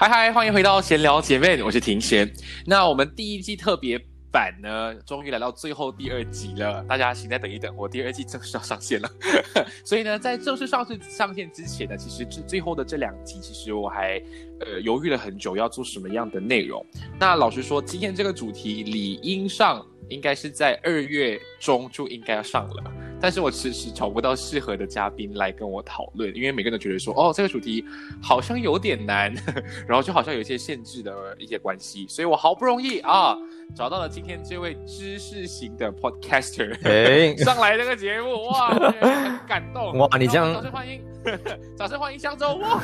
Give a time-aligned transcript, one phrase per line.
[0.00, 2.26] 嗨嗨，欢迎回到闲聊姐妹，我是庭贤。
[2.64, 3.98] 那我们第一季特别
[4.32, 6.82] 版呢，终于来到最后第二集了。
[6.88, 9.10] 大家请再等一等，我第二季正式要上线了。
[9.84, 14.18] 所以呢，在正式上市上线之前呢，其实最最后的这两集，其实我还
[14.60, 16.82] 呃犹豫了很久，要做什么样的内容。
[17.18, 22.82] 那老实说，今天这个主题理应上应该是在二月中就应该要上了。
[23.20, 27.84] 但是我迟迟找不到适合的嘉宾来跟我讨论，因为每个人都觉得说，哦，这个主题
[28.22, 29.34] 好像有点难，
[29.86, 33.36] 然后就好像有一些限制的一些关系，所以我好不容易啊
[33.76, 36.74] 找到了今天这位知识型的 podcaster
[37.44, 40.08] 上来这个节目，哇，很感动哇！
[40.18, 41.02] 你这样，掌声欢迎，
[41.76, 42.82] 掌声欢迎香洲哇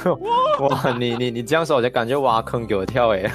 [0.60, 0.96] 哇！
[0.98, 3.30] 你你你这样说，我就感觉挖坑给我跳哎。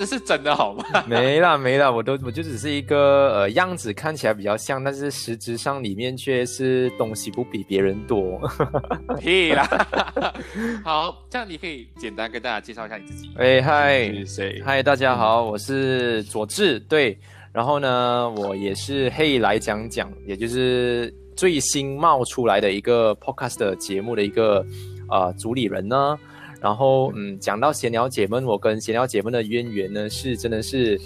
[0.00, 0.82] 这是真的好吗？
[1.06, 8.40] 没啦没啦，我都我就只是一个呃样子看起来比较像，但是实质上里面却是东西不比别人多。
[9.20, 9.68] 屁啦！
[10.82, 13.30] 好，这样你可以简单跟大家介绍一下你自己。
[13.36, 14.62] 哎嗨，是谁？
[14.64, 16.80] 嗨，大家好，我是佐治。
[16.80, 17.18] 对，
[17.52, 24.64] 然后呢，我也是嘿来讲讲，也就是最新冒出来的一个 podcast 节目的一个
[25.10, 26.18] 呃主理人呢。
[26.60, 31.00] 然后，嗯，讲到闲聊姐妹，我跟闲聊姐妹的渊源呢，是真的是，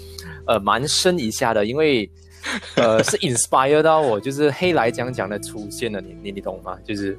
[0.45, 2.09] 呃，蛮深一下的，因为，
[2.75, 6.77] 呃，是 inspire 到我，就是黑来讲讲的出现了，你你你懂吗？
[6.85, 7.17] 就是，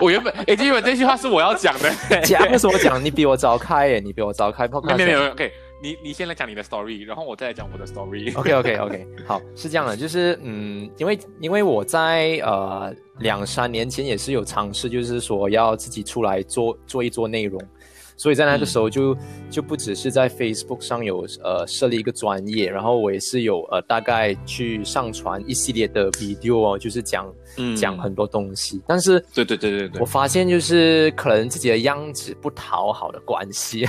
[0.00, 1.92] 我原本，哎，原本这句话是我要讲的，
[2.22, 5.52] 讲什么讲，你比我早开，耶，你比我早开，没有没有，OK。
[5.84, 8.34] 你你先来讲你的 story，然后我再来讲我的 story。
[8.38, 17.60] OK OK OK，好，是这样的， 就是嗯，因为因为我在呃两三年前也是有尝试，就是说要自己出来做做一做内容。
[18.16, 19.16] 所以在那个时候就
[19.50, 27.32] 就不只是在 Facebook 上有呃设立一个专业，然后我也是有呃大概去上传一系列的 video 哦，就是讲
[27.76, 28.80] 讲很多东西。
[28.86, 33.86] 但是对对对对对，我发现就是可能自己的样子不讨好的关系，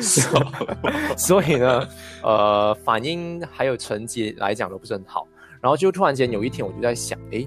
[1.16, 1.88] 所以呢
[2.22, 5.26] 呃反应还有成绩来讲都不是很好。
[5.60, 7.46] 然后就突然间有一天我就在想，哎。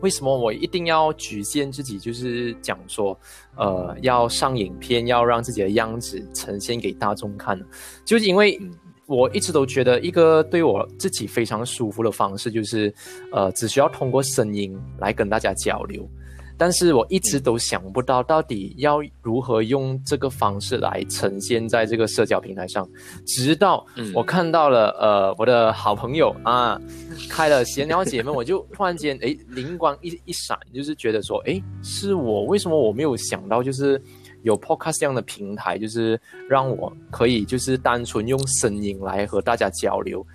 [0.00, 1.98] 为什么我一定要局限自己？
[1.98, 3.18] 就是讲说，
[3.56, 7.64] 呃，要上影片，要让自己的样子呈现给大众看呢，
[8.04, 8.60] 就是因为
[9.06, 12.94] 我一直都觉得，一个对我自己非常舒服的方式，就是，
[13.32, 16.08] 呃，只需要通过声音来跟大家交流。
[16.58, 22.86] 但是我一直都想不到，到底要如何用这个方式来呈现在这个社交平台上。
[23.24, 26.78] 直到我看到了，呃，我的好朋友啊，
[27.30, 34.02] 开了闲聊姐妹，我就突然间哎，灵光一一闪，就是觉得说，哎，是我为什么我没有想到，就是
[34.42, 40.26] 有 podcast 这样的平台，就是让我可以就是单纯用声音来和大家交流。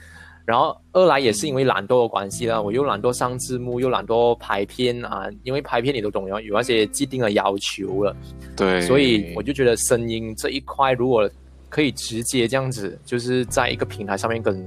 [0.46, 5.30] 然后二来也是因为懒惰的关系啦，我又懒惰上字幕，又懒惰拍片啊。
[5.44, 8.16] 因为拍片你都懂，有有那些既定的要求了。
[8.56, 11.30] 对，所以我就觉得声音这一块，如果
[11.70, 14.62] 可以直接这样子，就是在一个平台上面跟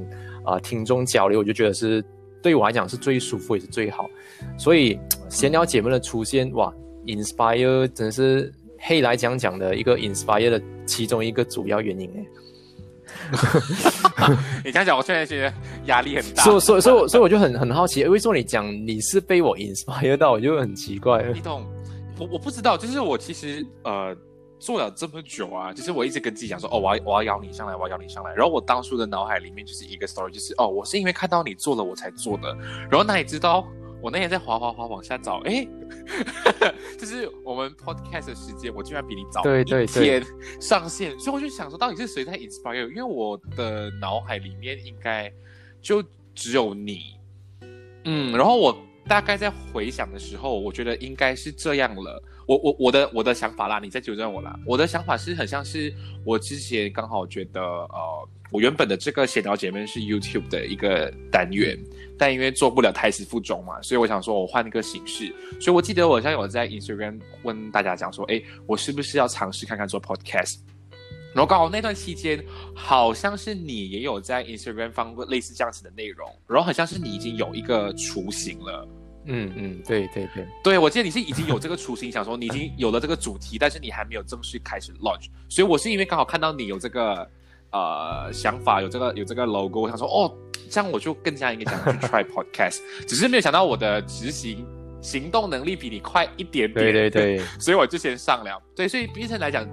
[0.45, 2.03] 啊听众交流，我就觉得是
[2.43, 4.09] 对我来讲是最舒服也是最好。
[4.59, 6.73] 所以闲聊节目的出现，哇
[7.05, 12.27] ，inspire 真是黑来讲讲的一个 inspire 的其中一个主要原因哎。
[14.65, 15.55] 你这样讲，我现在觉得
[15.87, 16.43] 压力很大。
[16.43, 21.23] 所所所以所以我就很很好奇，为什么你讲你是被我 inspire 到，我就很奇怪。
[21.33, 21.67] 你懂？
[22.19, 24.17] 我我不知道，就是我其实呃，
[24.59, 28.35] 做了这么久啊，就是我一直跟自己讲说，哦，我要我要邀你上来，我要邀你上来。
[28.35, 32.57] 然后我当初的脑海里面就是一个 story，就是哦，我是因为看到你做了我才做的。
[32.91, 33.67] 然后哪里知道，
[34.03, 35.67] 我那天在滑滑滑往下找，哎，
[36.99, 40.23] 就是我们 podcast 的时间，我居然比你早对对对
[40.61, 41.19] 上线。
[41.19, 42.89] 所以我就想说，到底是谁在 inspire？
[42.91, 45.33] 因为我的脑海里面应该
[45.81, 46.03] 就
[46.35, 47.19] 只有你，
[48.05, 48.77] 嗯，然后我
[49.09, 52.23] 大概在回想的时候，我觉得应该是这样了。
[52.47, 54.59] 我我我的我的想法啦，你再纠正我啦。
[54.65, 55.93] 我的想法是很像是
[56.25, 61.77] 我之前刚好觉得，呃，我原本的这个闲聊姐妹是 YouTube 的一个单元，
[62.17, 65.35] 但因为做不了胎死腹中嘛，所以我想说我换一个形式。
[65.61, 70.59] 所以我记得我好像有在 Instagram 问大家讲说，哎，我是不是要尝试看看做 Podcast？
[71.35, 72.43] 然后刚好那段期间，
[72.75, 78.89] 好像是你也有在 Instagram 放过类似这样子的内容，然后好像是你已经有一个雏形了。
[79.27, 87.29] 嗯嗯，对对对，对我记得你是已经有这个雏形，想说你已经有了这个主题，但是你还没有正式开始 launch，所以我是因为刚好看到你有这个
[87.73, 90.33] 呃想法，有这个有这个 logo，我想说哦，
[90.71, 94.65] 这样我就更加应该想去 try podcast， 只是没有想到我的执行
[95.03, 99.65] 行动能力比你快一点点，对对对， 所以我就先上了，对，所以变成来讲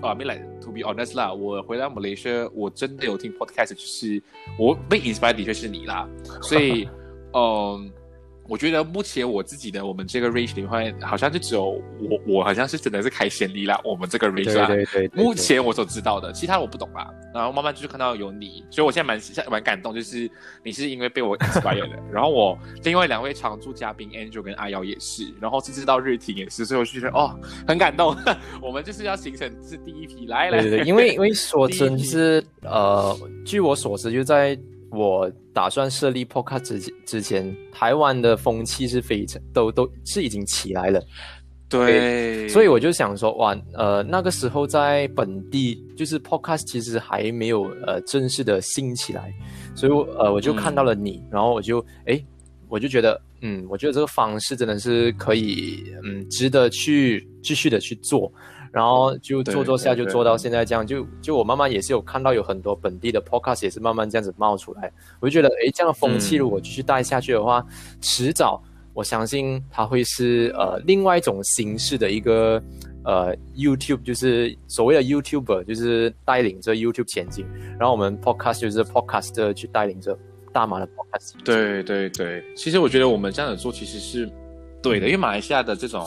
[0.00, 4.22] 啊，没来 to be honest 啦，我回到 Malaysia，我真的有听 podcast，就是
[4.58, 6.08] 我被 inspired 的确是你啦，
[6.40, 6.88] 所以
[7.34, 7.92] 嗯。
[8.48, 13.80] 我觉得目前我自己的我们这个 range 里面，好像就只有我，我好像是真的是开先例啦。
[13.84, 17.08] 我们这个 range 啊，对对对，目前我所知道的，其他我不懂啦。
[17.32, 20.30] 然后慢慢就是看到有你，所以我现在蛮蛮感动，就是
[20.62, 21.98] 你是因为被我 inspire 的。
[22.12, 28.14] 然后我另外两位常驻嘉宾 Angel 跟阿瑶也是，然后甚至到日婷也是，所以我就觉得哦，很感动。
[28.60, 33.16] 我们就是要形成是第一批来来，对对，因为因为说真，是呃，
[33.46, 34.58] 据我所知，就在。
[34.92, 41.02] 我打算设立 Podcast 之之前，台湾的风气是非常都都是已经起来了，
[41.68, 49.32] 对，所以我就想说，哇，呃，那个时候在本地就是 Podcast 其实还没有呃正式的兴起来，
[49.74, 52.22] 所以呃我就看到了你，然后我就哎，
[52.68, 58.30] 我就觉得，嗯，我觉得这个方式真的是可以，嗯，值得去继续的去做。
[58.72, 64.90] 然后就做做下就做到现在这样，就就我慢慢也是有看到有很多本地的 podcast 也是慢慢这样子冒出来，
[65.20, 67.64] 我就觉得哎，这样的风气如果继续带下去的话，
[68.00, 68.62] 迟早
[68.94, 72.62] 我相信它会是呃另外一种形式的一个
[73.04, 77.46] 呃 YouTube，就是所谓的 YouTuber，就是带领着 YouTube 前进，
[77.78, 80.18] 然后我们 podcast 就是 podcaster 去带领着
[80.50, 81.34] 大马的 podcast。
[81.44, 84.30] 对对对，其实我觉得我们这样子做其实是。
[84.82, 86.04] 对的，因为马来西亚的这种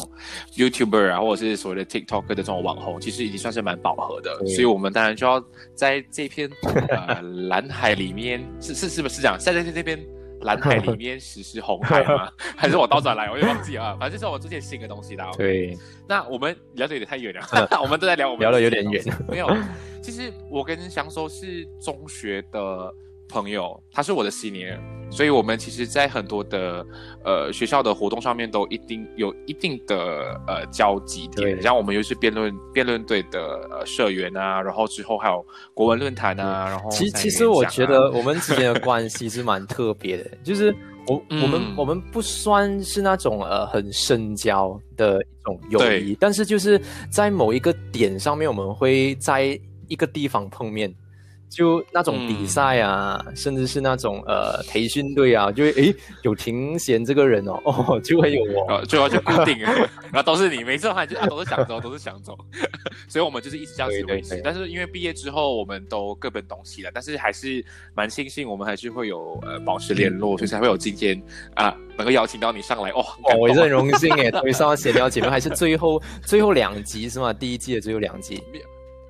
[0.55, 5.43] YouTuber 啊，或者是所谓的 TikTok 的这种网红，其实已经算是蛮饱和的，所以我们当然就要
[5.73, 6.49] 在这片
[6.89, 9.37] 呃 蓝海里面，是是是不是这样？
[9.39, 9.97] 在在这边
[10.41, 12.29] 蓝海里面实施红海吗？
[12.55, 13.31] 还是我倒转来？
[13.31, 15.31] 我也忘记了，反正就是我之前新的东西啦。
[15.37, 17.41] 对，那我们聊的有点太远了，
[17.81, 19.03] 我们都在聊，我们聊的有点远。
[19.27, 19.49] 没有，
[20.01, 22.93] 其实我跟祥收是中学的。
[23.27, 24.77] 朋友，他是我的 senior，
[25.09, 26.85] 所以我们其实，在很多的
[27.23, 31.61] 呃学校的活动上面，都一定有一定的呃交集点。
[31.61, 33.39] 像我们又是辩论辩论队的
[33.71, 40.73] 呃社员啊，然后之后还有国文论坛啊，然后其其实我觉得我们之间的关系是蛮特别的，就是
[41.07, 46.79] 我 我们我们不算是那种呃很深交的一种友谊，但是就是
[47.09, 50.93] 在某一个点上面，我们会在一个地方碰面。
[51.55, 59.59] 就那种比赛啊，甚至是那种呃培训队啊，就会诶有庭贤这个人哦， 哦就会有我，就要去固定，
[60.11, 62.37] 然后都是你，每次的话就啊都是想走，都是想走，
[63.07, 64.41] 所以我们就是一直这样子维持。
[64.43, 71.17] 但是因为毕业之后我们都各奔东西了，但是还是蛮庆幸我们还是会有呃保持联络，所以才会有今天
[71.55, 73.05] 啊能够邀请到你上来哦，
[73.39, 77.31] 我也是很荣幸诶，终于上到闲聊节目，还是最后最后两集是吗？
[77.31, 78.43] 第一季的最后两集。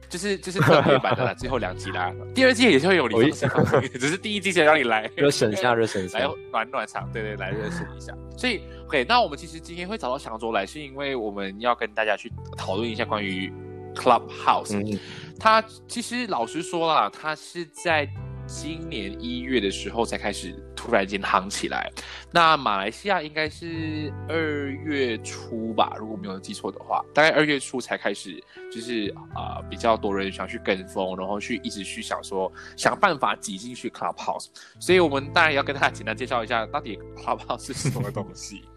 [0.09, 8.13] 就是就是特别版的啦， 最后两集啦，第二季也是会有你只是第一季先让你来 热身一下，热身一下，来暖暖场，对对，来热身一下。
[8.37, 13.51] 所以，OK，那我们其实今天会找到翔卓来，是因为我们要跟大家去讨论一下关于
[13.95, 14.99] Clubhouse。
[15.39, 18.07] 他其实老实说啦，他是在。
[18.47, 21.91] 今年一月的时候才开始突然间夯起来，
[22.31, 34.47] 那马来西亚应该是二月初吧，如果没有记错的话，大概二月初才开始，就是啊比较多人想去跟风，然后去一直去想说想办法挤进去 Clubhouse，
[34.79, 38.61] 所以我们当然要跟大家简单介绍一下到底 Clubhouse 是什么东西。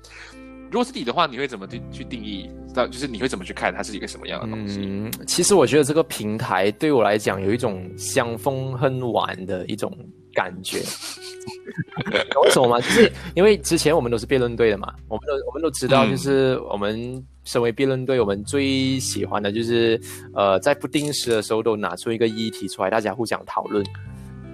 [0.70, 2.48] 如果是你的话，你会怎么去去定义？
[2.74, 4.80] 到就是你会怎么去看它是一个什么样的东西？
[4.82, 9.90] 嗯，其实我觉得这个平台对我来讲有一种相逢恨晚的一种
[10.34, 10.78] 感觉。
[12.42, 12.80] 为什么吗？
[12.80, 19.98] 就是因为之前我们都是辩论队的嘛，我们都我们都知道，就是我们身为辩论队，我们最喜欢的就是
[20.34, 23.82] 呃，在不定时的时候都拿出一个议题出来，大家互相讨论。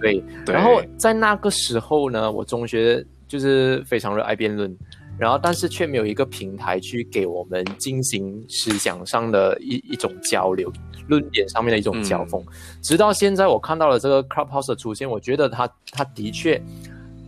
[0.00, 4.75] 对，然后在那个时候呢，我中学就是非常热爱辩论。
[5.16, 10.73] 然后，但是却没有一个平台去给我们进行思想上的一一种交流，
[11.06, 12.44] 论点上面的一种交锋。
[12.83, 16.61] 直到现在，我看到了这个 Clubhouse 的出现，我觉得它它的确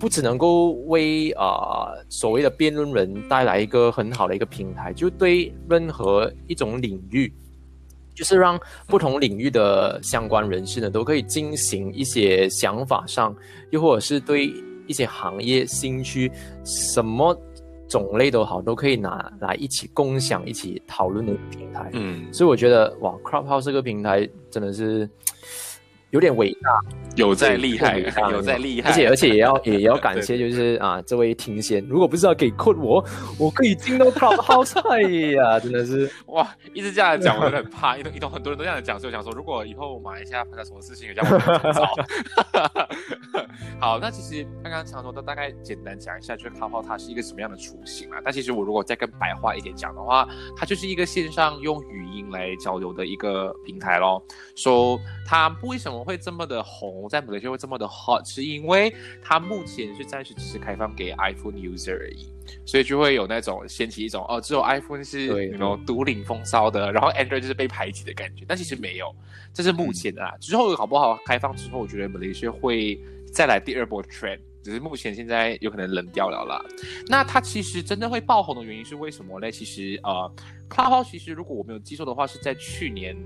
[0.00, 7.32] 不只能够为啊所谓的辩论人带来一个很好的一个平台，就对任何一种领域，
[8.16, 13.32] 就是让不同领域的相关人士呢都可以进行一些想法上，
[13.70, 14.52] 又或者是对
[14.88, 16.28] 一些行业兴趣
[16.64, 17.40] 什么。
[17.88, 21.90] 种类都好，都可以拿来一起共享、一起讨论的平台。
[21.92, 25.08] 嗯，所以我觉得哇，Clubhouse 这个平台真的是。
[26.16, 26.70] 有点伟大，
[27.14, 27.98] 有在厉害，
[28.30, 33.04] 有在厉害，而且而且也要也要感 谢，就是啊，这位听仙，如果不是要给 code 我，
[33.38, 41.38] 我可以进到 Clubhouse 呀，真的是哇，一直这样讲，我有点怕，一一种很多人都这样讲，所以我想说，如果以后马来西亚发生什么事情，也叫我们
[41.74, 41.86] 找。
[43.78, 48.18] 好，那其实刚刚常说的大概简单讲一下，就是 Clubhouse 它是一个什么样的雏形啊？
[48.24, 54.22] 但其实我如果再更白话一点讲的话，它就是一个线上用语音来交流的一个平台咯。
[54.54, 56.05] 说它为什么？
[56.06, 62.32] 会这么的红，在某个区会这么的 hot，是因为它目前是暂时只是开放给 iPhone user 而已，
[62.64, 68.44] 所以就会有那种掀起一种哦，只有 iPhone 是那种独领风骚的，然后 Android 就是被排挤的感觉。
[68.46, 69.14] 但其实没有，
[69.52, 70.32] 这是目前的啊。
[70.40, 72.98] 之后好不好开放之后，我觉得某个区会
[73.32, 76.64] 再来第二波 trend，只是目前现在有可能冷掉了啦。
[77.08, 79.50] 那它其实真正会爆红的原因是为什么呢？
[79.50, 80.32] 其实呃
[80.70, 83.16] ，Clubhouse 其实如果我没有记错的话，是在去年。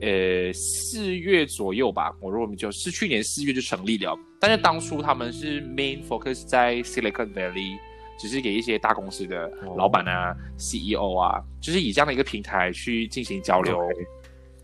[0.00, 4.14] 呃，四月左右吧，我如果没就是去年四月就成立了。
[4.38, 7.78] 但是当初他们是 main focus 在 Silicon Valley，
[8.18, 13.78] 只是给一些大公司的老板啊、CEO 啊，就是以这样的一个平台去进行交流、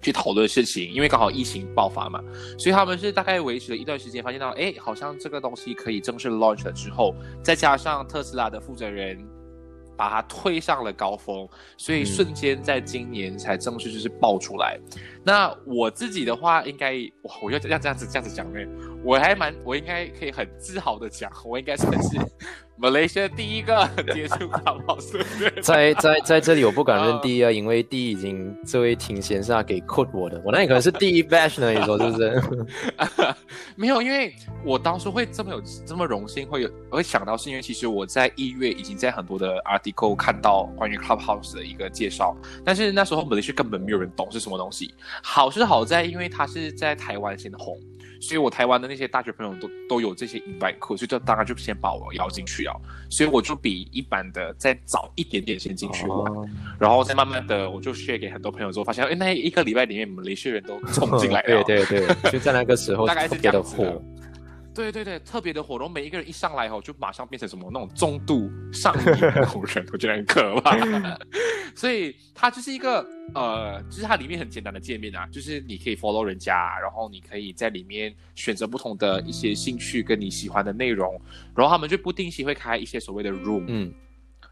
[0.03, 0.93] 去讨论事情。
[0.93, 2.23] 因为刚好疫情爆发嘛，
[2.59, 9.19] 所以他们是大概维持了一段时间，发现到哎，好像这个东西可以正式 launch 了之后，再加上特斯拉的负责人。
[9.95, 11.47] 把它推上了高峰，
[11.77, 14.81] 所以瞬间在今年才正式就是爆出来。
[15.25, 18.59] 那我自己的话，应该哇，我要这样这样子这样子讲呢，
[19.05, 22.19] 我还蛮，我应该可以很自豪的讲，我应该算是。
[22.79, 25.25] 马来西亚第一个接触卡宝斯，
[25.61, 32.43] 在在在这里我不敢认第一啊，因为第一已经这位听先生给 quote 我的，我那里可能是第一 batch 呢，你说是不是？
[33.77, 44.93] 没有，因为我当初会这么有这么荣幸，会有我会想到，是因为其实我在一月已经在很多的 article 看到关于 Clubhouse 的一个介绍，但是那时候马来西亚根本没有人懂是什么东西。
[45.23, 47.77] 好是好在，因为他是在台湾先红。
[48.21, 52.75] 所以我台湾的那些大学朋友都都有这些 invite 课，所以就当然就先把我邀进去啊。
[53.11, 56.33] 所以我就比一般的再早一点点先进去玩，
[56.79, 61.65] 然后再慢慢的我就 share 给很多朋友之后，发现哎那一个礼拜里面，我们雷学人都冲进来了。
[61.67, 63.77] 对对对，就在那个时候 大概是这样子。
[64.75, 69.67] 对对对，特别的火，然后，每一个人一上来后就马上变成什么那种重度上瘾的人，我
[69.99, 70.77] 觉得很可怕。
[71.77, 81.21] 所以它就是一个呃，就是它里面很简单的界面啊，就是你可以 follow 人家，然后你可以在里面选择不同的一些兴趣跟你喜欢的内容，
[81.55, 83.93] 然后他们就不定期会开一些所谓的 room，嗯，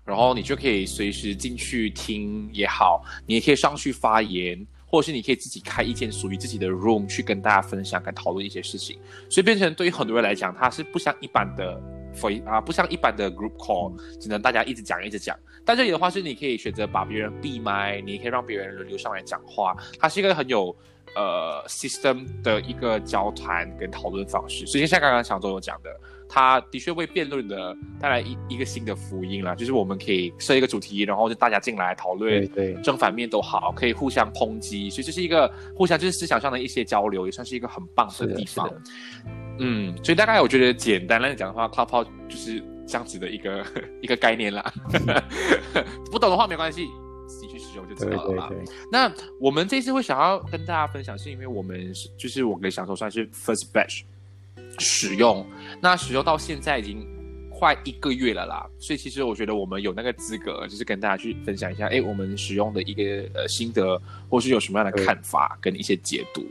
[0.05, 4.67] 然后你就可以随时进去听也好，你也可以上去发言。
[4.91, 11.81] 或者是你可以自己开一间属于自己的 room 去跟大家分享、跟讨论一些事情，所以变成对于很多人来讲，它是不像一般的
[12.15, 15.39] for 啊，不像一般的 group call，只能大家一直讲一直讲。
[15.65, 20.75] 但这里的话是你可以选择把别人闭麦，你也可以让别人轮流上来讲话，它是一个很有
[21.17, 24.67] 呃 system 的一个交谈跟讨论方式。
[24.67, 25.91] 所以像刚刚小周有讲的。
[26.33, 38.73] 他的确为辩论的带来一一个新的福音啦，就是我们可以设一个主题，然后就大家进来讨论，对正反面都好，可以互相抨击，所以这是一个互相就是思想上的一些交流，也算是一个很棒的地方。
[39.59, 43.67] 嗯，所以大概我觉得简单来讲的话，Clubhouse 就是这样子的一个
[44.01, 44.73] 一个概念啦。
[46.13, 46.87] 不懂的话没关系，
[47.71, 48.51] 使用就知道了嘛。
[48.91, 54.03] 那我们这次会想要跟大家分享，是因为我们就是我跟小周算是 first batch。
[54.79, 55.45] 使用，
[55.81, 57.07] 那使用到现在已经
[57.51, 63.03] 快一个月了啦，所以其实我觉得我们有那个资格，就是跟大家去分享一下，哎，我们使用的一个
[63.35, 66.47] 呃心得，或是有什么样的看法跟一些解读。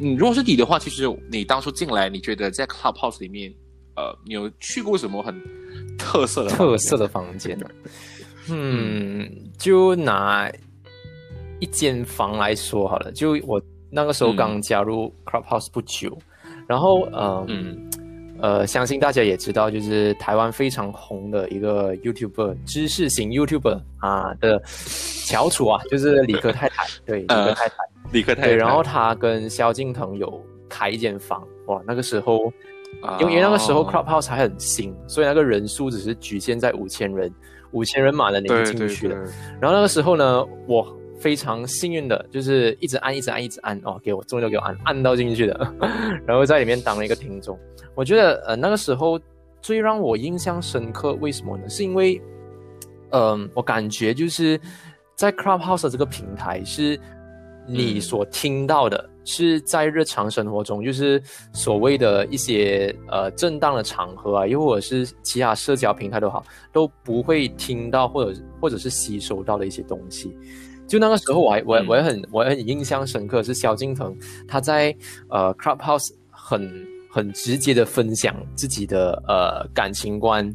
[0.00, 3.52] 嗯，如果是你的话，其实你当初进来，你觉得在 Clubhouse 里面，
[3.96, 5.38] 呃，你有去过什么很
[5.98, 7.56] 特色的特色的房间？
[8.50, 10.50] 嗯，就拿
[11.60, 16.16] 一间房来说好了，就我那个时候刚加入 Clubhouse 不久。
[16.66, 17.08] 然后，
[17.46, 17.88] 嗯，
[18.42, 24.62] 呃，相信大家也知道，就是台湾非常红的一个 YouTuber，知识型 YouTuber 啊的
[25.24, 27.74] 翘楚啊，就是李克太太，对， 李克太太，
[28.12, 32.52] 李克太太，对，然后他跟萧敬腾有开一间房，哇，那个时候，
[33.18, 37.32] 因为那个时候 Clubhouse 还很新，所以那个人数只是局限在五千人，
[37.72, 39.16] 五千人马的那个进去了，
[39.60, 40.96] 然后那个时候呢，我。
[41.20, 45.74] 非常幸运的，就是一直按，一直按，一直按哦，给我终于给我按按到进去的，
[46.24, 47.58] 然后在里面当了一个听众。
[47.96, 49.18] 我觉得呃那个时候
[49.60, 51.68] 最让我印象深刻，为什么呢？
[51.68, 52.22] 是因为
[53.10, 54.60] 嗯，我感觉就是
[55.16, 56.96] 在 Clubhouse 这个平台，是
[57.66, 66.42] 你所听到的，是在日常生活中，就是所谓的一些呃正当的场合啊，又或者是其他社交平台都好，
[66.72, 70.34] 都不会听到或者或者是吸收到的一些东西。
[70.86, 74.16] 就那个时候，我还我我也很我很印象深刻，是萧敬腾
[74.48, 74.96] 他在
[75.28, 76.66] 呃 Clubhouse 很
[77.10, 80.50] 很直接的分享自己的呃感情观。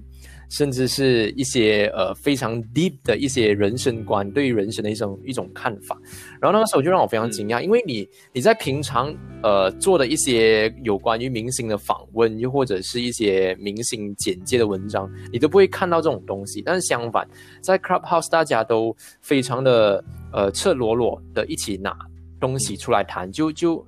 [0.54, 6.00] 甚至是一些呃非常 deep 的一些人生观，对于人生的一种一种看法。
[6.40, 16.62] 然后那个时候就让我非常惊讶，因为你你在平常呃做的一些有关于明星的访问，又或者是一些明星简介的文章，你都不会看到这种东西。
[16.62, 17.28] 但是相反，
[17.60, 21.98] 在 Clubhouse 大家都非常的呃赤裸裸的一起拿
[22.40, 23.84] 东西出来谈，就就。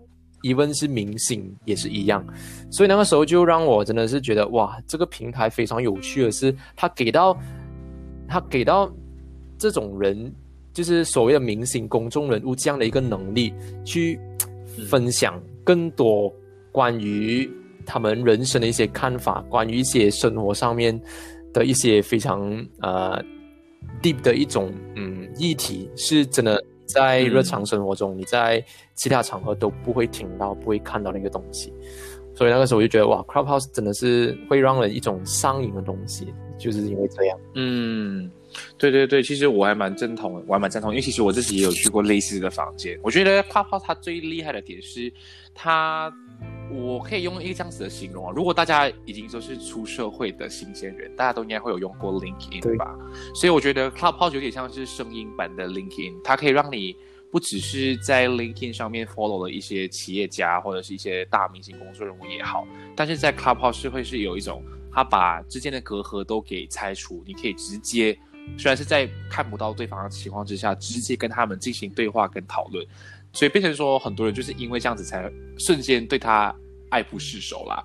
[0.45, 2.23] 疑问是明星也是一样，
[2.69, 7.35] 所以那个时候就让我真的是觉得哇，这个平台非常有趣的是，它给到
[8.27, 8.87] 它给到
[9.57, 10.31] 这种人，
[10.71, 13.51] 就是所谓的明星公众人物这样的一个能力，
[13.83, 14.19] 去
[14.87, 16.31] 分享更多
[16.71, 17.49] 关于
[17.83, 21.01] 他们人生的一些看法，关于一些生活上面
[21.53, 22.39] 的一些非常
[22.81, 23.19] 呃
[23.99, 26.63] deep 的一种嗯议题，是真的。
[26.85, 28.63] 在日常生活中，你在
[28.93, 31.73] 其他场合都不会听到、不会看到那个东西，
[32.33, 37.39] 所以那个时候我就觉得，哇，Clubhouse 真的是会让人一种上瘾的东西，就是因为这样。
[37.55, 38.29] 嗯，
[38.77, 42.97] 对对对，其实我还蛮赞同，我还蛮赞同，因为其实我自己也有去过类似的房间。
[43.01, 45.11] 我觉得 Clubhouse 它最厉害的点是，
[45.53, 46.13] 它，
[46.71, 52.95] 我可以用一个这样子的形容啊，如果大家已经都是出社会的新鲜人，大家都应该会有用过 LinkedIn 吧？
[53.33, 56.95] 所以我觉得 Clubhouse 有点像是声音版的 LinkedIn，它可以让你
[57.31, 68.17] 不只是在 LinkedIn 上面 follow 了一些企业家或者是一些大明星、工作人物也好，但是在 Clubhouse 会是有一种，它把之间的隔阂都给拆除，你可以直接，
[68.57, 72.85] 虽然是在看不到对方的情况之下，直接跟他们进行对话跟讨论。
[73.35, 76.55] 所以变成说，很多人就是因为这样子才瞬间对他
[76.89, 77.83] 爱不释手啦。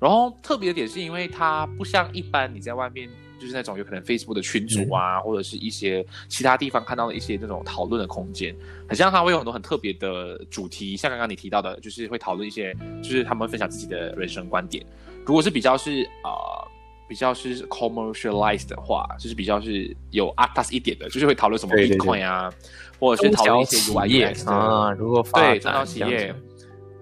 [0.00, 8.54] 然后特别的点是因为他不像一般你在外面就是那种有可能 Facebook 的群组啊，或者是一些其他地方看到的一些那种讨论的空间，
[8.88, 14.86] 很像他会有很多很特别的主题，像刚刚你提到的，就是会讨论一些，就是他们分享自己的人生观点。
[15.26, 16.71] 如果是比较是呃。
[17.12, 22.50] 比较是 commercialized 的话，就是比较是有 a t a s 一点的，就是会讨论什么 Bitcoin 啊，
[22.98, 26.34] 或者是讨论一些企业啊，如果对中小企业，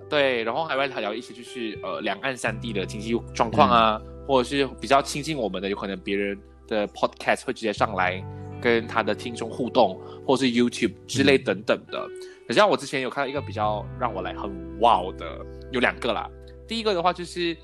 [0.08, 8.20] 对，然后还会聊一些就是呃两岸三地的经济状况啊，或者是比较亲近我们的，有可能别人的 podcast 会直接上来
[8.60, 9.96] 跟他的听众互动，
[10.26, 12.04] 或者是 YouTube 之类等等的。
[12.48, 15.24] 可像我之前有看到一个比较让我来很 wow 的，
[15.70, 16.28] 有两个啦。
[16.66, 17.56] 第一个的话就是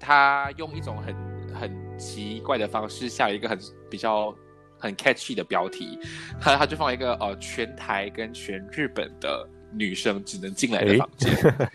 [0.00, 1.14] 他用一种很
[1.62, 3.56] 很奇怪的方式下了一个很
[3.88, 4.34] 比较
[4.76, 5.96] 很 catchy 的标题，
[6.40, 11.32] 他 他就放一个呃全台跟全日本的女生只能进来的房间，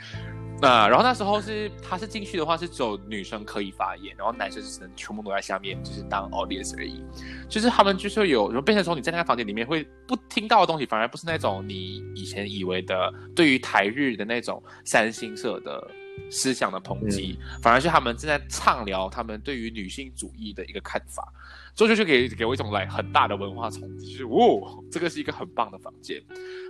[0.62, 7.02] 那然后那时候是他是进去的话是只有女生可以发言，然后男生只能全部都在下面就是当 audience 而已，
[7.48, 15.88] 就是他们就是有，然后变成说你在那个房间里面会不听到的东西，反而不是那种你以前以为的对于台日的那种三星色的。
[16.30, 21.32] 思想的抨击，反而是他们正在畅聊他们对于女性主义的一个看法，
[21.76, 26.22] 所以就给给我一种来很大的文化冲击，就是哦，这个是一个很棒的房间。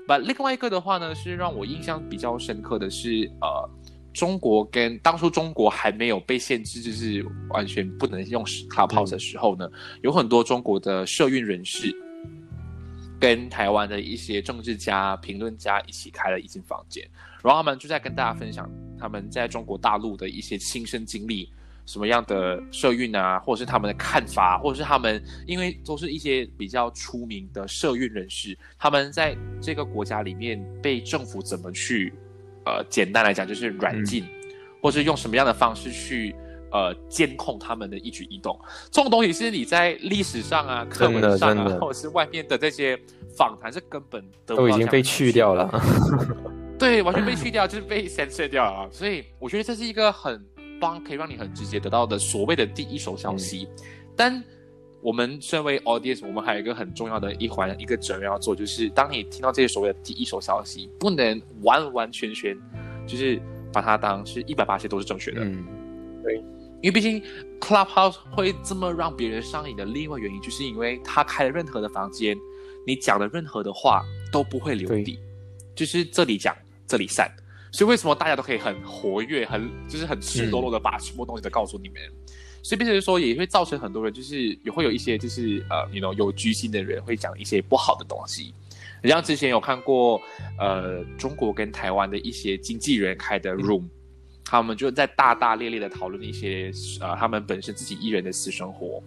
[0.08, 3.70] 那另外一个的话呢，是让我印象比较深刻的是，呃，
[4.14, 9.70] 中国跟当初中国还没有被限制，就是完全不能用 Clubhouse 的时候呢，
[10.02, 11.94] 有很多中国的社运人士
[13.20, 17.08] 跟台湾的一些政治家、评论家一起开了一间房间。
[17.44, 21.52] 然后他们就在跟大家分享他们在中国大陆的一些亲身经历，
[21.86, 32.14] 什么样的社运啊，或者是他们的看法，或者是他们因为都是一些比较出名的社运人士，他们在这个国家里面被政府怎么去，
[32.66, 34.26] 呃，简单来讲就是软禁，
[34.82, 36.36] 或是用什么样的方式去
[36.72, 38.60] 呃监控他们的一举一动。
[38.92, 43.00] 这种东西是你在历史上啊、课文上啊，或者是外面的这些
[43.38, 45.72] 访谈是根本都已经被去掉了。
[46.78, 48.90] 对，完全被去掉，就是被 censor 掉了。
[48.92, 50.44] 所以我觉得这是一个很
[50.80, 53.68] 棒可以让你很直接得到的所谓的第一手消息。
[54.16, 54.44] 但
[55.02, 62.58] 我们身为 audience，我们还有一个很重要的一环，一个责任要做，就是当你听到这些所谓的第一手消息，不能完完全全
[63.08, 65.42] 就是把它当是一百八十都是正确的。
[65.44, 65.66] 嗯，
[66.24, 66.36] 对，
[66.82, 67.22] 因为毕竟
[67.60, 72.38] Clubhouse 会这么让别人上瘾的另外原因，就是因为他开了任何的房间，
[72.86, 75.20] 你讲的任何的话都不会留底，
[75.76, 76.56] 就是这里讲
[76.88, 77.30] 这里散。
[77.72, 82.02] 所以为什么大家都可以很活跃，很就是很赤裸裸的把全部东西都告诉你们？
[82.64, 88.54] 所以变成说也会造成很多人就是也会有一些就是呃，你 know 有居心的人会讲一些不好的东西。
[89.04, 90.20] 你像之前有看过
[90.58, 93.84] 呃中国跟台湾的一些经纪人开的 room，
[94.44, 99.04] 他们就在大大咧咧的讨论一些呃他们本身自己艺人的私生活。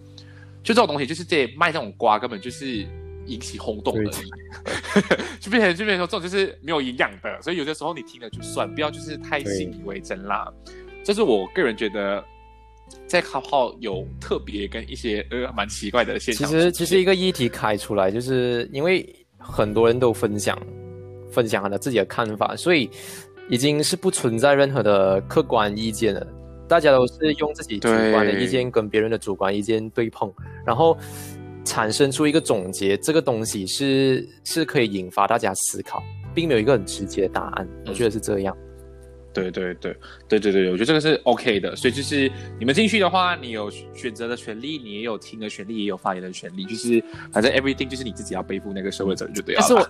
[0.63, 2.87] 就这种东西，就是这卖这种瓜，根本就是
[3.31, 4.29] 引起轰动而已。
[5.39, 10.51] 就变成就变成说这种就是没有营养的，所以有些时候你听了就算，不要就是太信以为真啦。
[11.03, 12.23] 这是我个人觉得。
[13.07, 16.45] 在卡号有特别跟一些呃蛮奇怪的现象。
[16.45, 20.61] 其实其实一个议题开出来，就是因为很多人都分享
[21.31, 22.89] 分享了自己的看法，所以
[23.49, 26.27] 已经是不存在任何的客观意见了。
[26.67, 30.29] 大家都是用自己主观的意见跟别人的主观意见对碰，
[30.65, 30.97] 然后
[31.63, 32.97] 产生出一个总结。
[32.97, 36.01] 这个东西是是可以引发大家思考，
[36.33, 37.67] 并没有一个很直接的答案。
[37.87, 38.55] 我觉得是这样。
[39.33, 39.95] 对对对
[40.27, 49.61] 对对对，我觉得这个是 OK 的，所以就是你们进去的话，你有选择的权利，你也有听的权利，也有发言的权利，就是反正 everything 就是你自己要背负那个社会责任就对了。
[49.61, 49.89] 但是我，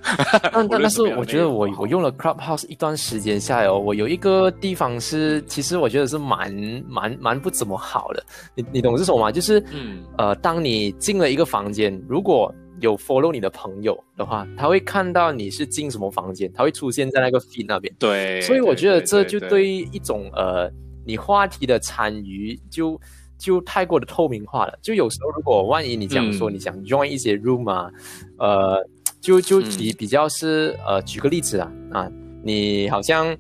[0.52, 6.54] 但 但是我觉得我我用了 Clubhouse 一段时间下来哦，我有一个地方是，其实我觉得是蛮
[6.88, 8.24] 蛮蛮不怎么好的。
[8.56, 9.32] 你你懂是什么吗？
[9.32, 17.94] 就是嗯呃，当你进了一个房间，如果有 follow 你的朋友的话，他会看到你是进什么房间，他会出现在那个 feed 那边。
[17.98, 20.70] 对，所以我觉得这就对一种呃，
[21.06, 23.00] 你话题的参与就
[23.38, 24.78] 就太过的透明化了。
[24.82, 27.90] 就有时候如果万一你讲说你想 join 一些 room 啊，
[28.38, 28.86] 呃，
[29.22, 32.12] 就就比比较是呃，举个例子啊啊。
[32.44, 33.36] 你好像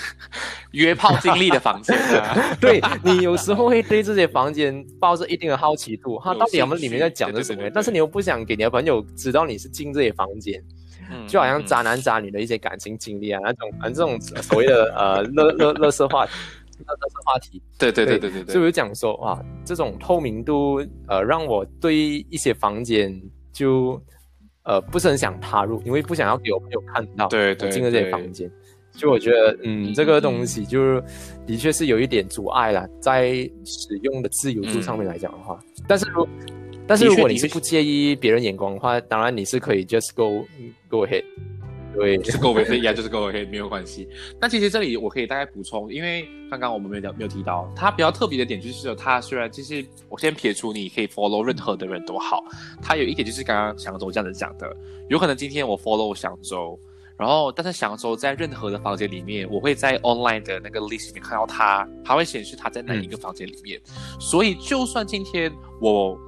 [0.72, 1.96] 约炮经历的房间，
[2.60, 7.68] 对你有时候会对这些房间抱着一定的好奇度，哈，到底他们里面在讲的什么？
[7.74, 10.62] 但是你又不想给你的朋友知道你是进这些房间，
[11.26, 16.32] 就好像渣男渣女的一些感情经历啊，那种反正这种所谓的呃乐乐乐色话题，
[16.78, 21.94] 乐色话题，对对对对对对，就有讲说哇，这种透明度呃让我对
[22.30, 23.20] 一些房间
[23.52, 24.00] 就。
[24.64, 28.50] 呃，不是很想踏入，因为不想要给我朋友看到对对进了这些房间。
[28.92, 31.02] 就我觉得，嗯，这个东西就是
[31.46, 33.30] 的确是有一点阻碍了，在
[33.64, 35.58] 使用的自由度上面来讲的话。
[35.86, 36.28] 但是如
[36.86, 40.44] 但是如果你是不介意别人眼光的话，当然你是可以 just go
[40.88, 41.24] go ahead。
[41.92, 44.08] 对，就是 go ahead，一样就是 go ahead，没有关系。
[44.40, 52.44] 那其实这里我可以大概补充，因为刚刚我们没有没有提到，它比较特别的点就是，它虽然就是我先撇除你可以 follow 任何的人都好，
[52.80, 54.74] 它有一点就是刚刚祥州这样子讲的，
[55.08, 56.78] 有可能今天我 follow 祥州，
[57.18, 63.80] 然后但是祥州在任何的房间里面，我会在 online 的那个 list 里面看到他，他会显示他在哪一个房间里面，
[64.20, 66.18] 所以就算今天我。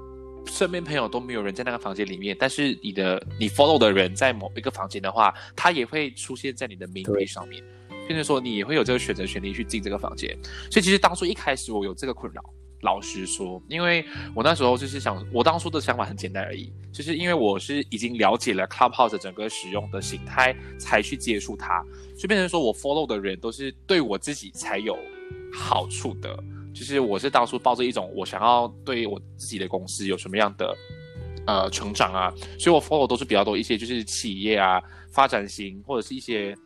[0.47, 7.63] 身边朋友都没有人在那个房间里面，但是你的你 follow 的人在某一个房间的话，他也会出现在你的名单上面，
[8.07, 10.37] 变成说你也会有这个选择权利去进这个房间。
[10.71, 12.43] 所以其实当初一开始我有这个困扰，
[12.83, 21.83] 老实说，因为我那时候就是想，我当初的想法很简单而已，就是因为我是已经了解了 Clubhouse 整个使用的形态，才去接触它，
[22.17, 24.99] 所以变成说我 follow 的人都是对我自己才有
[25.53, 26.37] 好处的。
[26.75, 30.77] 就是我是当初抱着一种我想要对我自己的公司有什么样的
[31.47, 34.83] 呃成长啊，所以我 follow 都是比较多一些就是企业啊
[35.13, 36.57] 发展型或者是一些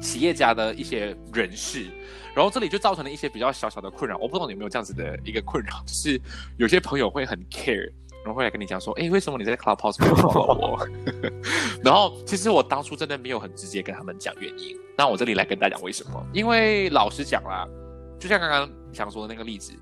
[0.00, 1.86] 企业家的一些人士，
[2.34, 4.16] 然后这里就造成了一些比较小小的困扰。
[4.16, 6.20] 我不知道你有没有这样子的一个困扰，就是
[6.56, 7.92] 有些朋友会很 care，
[8.24, 10.88] 然后会来跟你讲说，哎，为什么你在 Clubhouse 没有 follow 我？
[11.84, 16.26] 然后其实我当初真的没有很直接跟他们讲原因，那我这里来跟大家讲为什么？
[16.32, 17.68] 因为老实讲啦。
[18.20, 19.72] 就像刚刚想说的那个例子，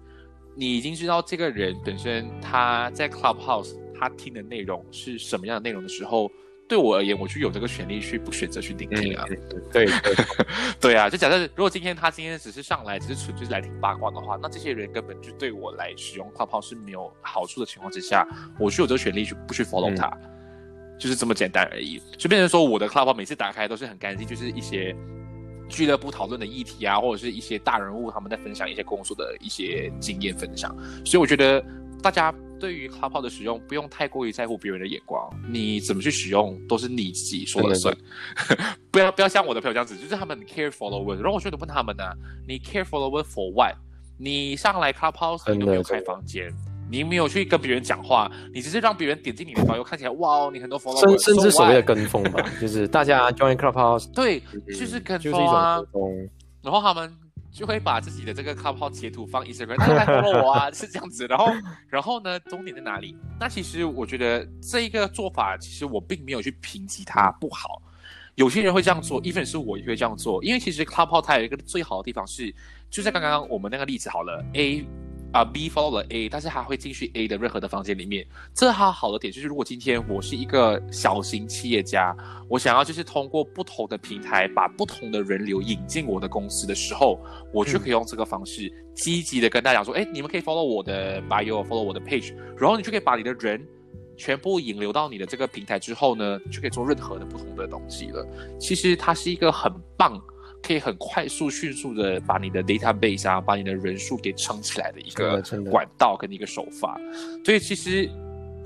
[0.57, 6.31] 你已经知道这个人本身他在 Clubhouse 他听的内容是什么样的内容的时候，
[6.69, 9.25] 对我而言，我就有这个权利去不选择去聆听啊。
[9.73, 10.15] 对对
[10.81, 11.11] 对啊！
[11.11, 18.25] 就假设如果今天他今天只是上来只是纯粹来听八卦的话，那这些人根本就对我来使用 Clubhouse 是没有好处的情况之下，
[18.61, 20.17] 我就有这个权利去不去 follow 他，
[20.97, 22.01] 就是这么简单而已。
[22.17, 24.95] 就变成说我的 Clubhouse 每次打开都是很干净，就是一些。
[25.69, 31.65] 俱乐部讨论的议题啊，或者是一些大人物他们在分享一些工作的一些经验分享，所以我觉得
[32.03, 37.97] 大家对于 Clubhouse 的使用不用太过于在乎别人的眼光，你怎么去使用都是你自己说了算，
[38.91, 42.05] 不要不要像我的朋友这样子，就是他们 care follower，然后我就得问他们呢，
[42.47, 43.75] 你 care follower for what？
[44.21, 46.53] 你上来 Clubhouse 你都没有开房间，
[46.91, 56.29] 你没有去跟别人讲话，你只是让别人点进你的朋友，看起来哇哦，你很多 follower，甚甚至所谓的跟风吧，就是大家 join Clubhouse 对，就是跟就是一种风啊跟，风。
[56.63, 57.15] 然后他们
[57.51, 61.27] 就会把自己的这个 Clubhouse 截图放 Instagram，大家来 follow 我啊， 是这样子。
[61.27, 61.53] 然后，
[61.89, 63.17] 然后呢，终点在哪里？
[63.41, 67.83] 那其实我觉得这一个做法，其实我并没有去评级它不好。
[68.35, 72.55] 有些人会这样做，even 是我也会这样做，因为其实 Clubhouse 它有一个最好的地方是，
[72.89, 74.87] 就在刚刚我们那个例子好了，A
[75.31, 78.27] 啊、B follow 了 A，但是他会进去 A 的任何的房间里面。
[78.55, 82.17] 这它好的点就是，如果今天我是一个小型企业家，
[82.49, 87.21] 我想要就是通过不同的平台把不同的人流引进我的公司的时候，
[87.53, 93.63] 我就可以用这个方式积极的跟大家讲说，哎、你们可以 follow 我的 bio，follow 我的 page，然后你就可以把你的人
[94.17, 98.27] 全部引流到你的这个平台之后呢，就可以做任何的不同的东西了。
[98.59, 100.19] 其实它是一个很棒。
[100.63, 107.01] 可以很快速、迅速的把你的 database 啊，把你的人数给撑起来的一个管道跟一个手法。
[107.45, 108.09] 所以其实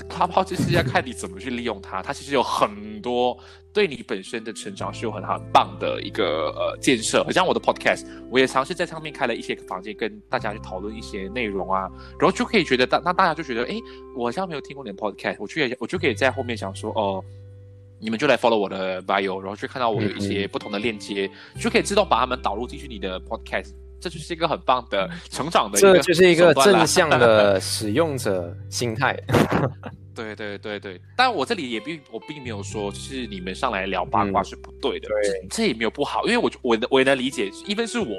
[0.08, 3.38] Clubhouse 就是要看你怎么去利用它，它其实有很多
[3.72, 7.24] 对你本身的成长是有很很棒的一个呃建设。
[7.30, 13.80] 像我的 Podcast，我也尝试在上面开了一些房间，跟大家去讨论一些内容啊，然后就可以觉得大那大家就觉得，哎，
[14.16, 17.24] 我好像没有听过你的 Podcast，我就可以我就可以在后面想说，哦、
[18.02, 29.16] 你们就来 follow 我的 bio，然后去看到我有一些不同的链接，就可以自动把它们导入进去你的 podcast，这就是一个很棒的成长的一个这就是一个正向的使用者心态。
[30.14, 34.44] 对对对对，但我这里也并我并没有说就是你们上来聊八卦嗯。
[34.44, 35.22] 是不对的，对。
[35.48, 38.14] 这这也没有不好，因为我我的我也能理解，even 是我，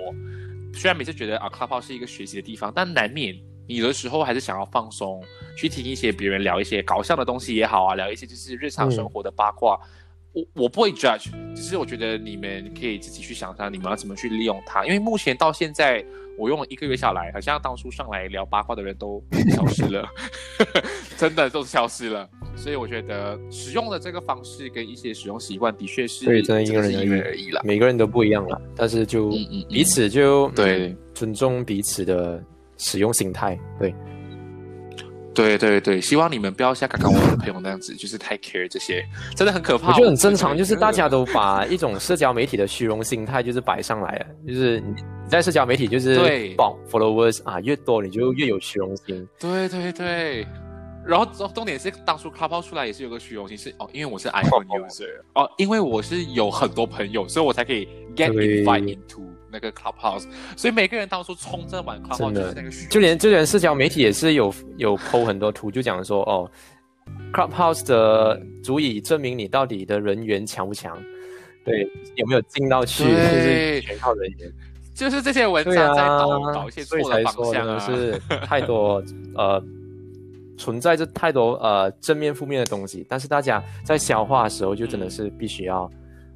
[0.74, 3.36] 虽然每次觉得啊 Clubhouse 是一个学习的地方，但难免
[3.68, 5.24] 你有的时候还是想要放松，
[5.58, 9.80] 去听一些别人聊一些搞笑的东西也好啊，聊一些就是日常生活的八卦。
[10.34, 14.84] 我我不会 judge，只是我觉得你们可以自己去想想，你们要怎么去利用它。
[14.84, 16.04] 因为目前到现在，
[16.40, 20.10] 我用了一个月下来，好像当初上来聊八卦的人都消失了，
[21.18, 22.28] 真的都消失了。
[22.56, 27.62] 所以我觉得使用的这个方式跟一些使用习惯，的确是对真的因人是而异因人而异啦。
[27.64, 29.30] 每个人都不一样了，但是就
[29.70, 32.44] 彼此就对嗯尊重彼此的
[32.84, 33.58] 使用心态。
[33.80, 33.96] 对，
[35.34, 39.04] 对对对，希望你们不要像刚刚我的朋友那样子， 就是太 care 这些，
[39.36, 39.88] 真的很可怕。
[39.88, 46.56] 我觉得很正常，就是大家都都把一种社交媒体的虚荣心态就是摆上来了，就是你你在社交媒体就是对
[46.92, 49.28] followers 啊越多你就越有虚荣心。
[49.40, 50.46] 对对对。
[51.06, 55.04] 然后重重点是，当初 Clubhouse 出来也是有个虚荣心，是哦，因为我是 iPhone user，
[55.36, 59.22] 哦，因为我是有很多朋友，所以我才可以 get invite into
[59.54, 60.26] 那个 Clubhouse，
[60.58, 62.42] 所以每个人当初冲着玩 Clubhouse 的。
[62.42, 66.50] 就是那个就连就连社交媒体也是有有 PO 很多图，就讲说哦
[67.32, 70.98] ，Clubhouse 的足以证明你到底的人缘强不强，
[71.64, 74.52] 对，有没有进到去，就是对全靠人缘。
[74.96, 79.04] 就是这些文章在啊导导一些，错的方向啊，的是太多
[79.36, 79.60] 呃
[80.56, 85.90] 存在着太多呃正面负面的东西，但是大家在消化的时候就真的是必须要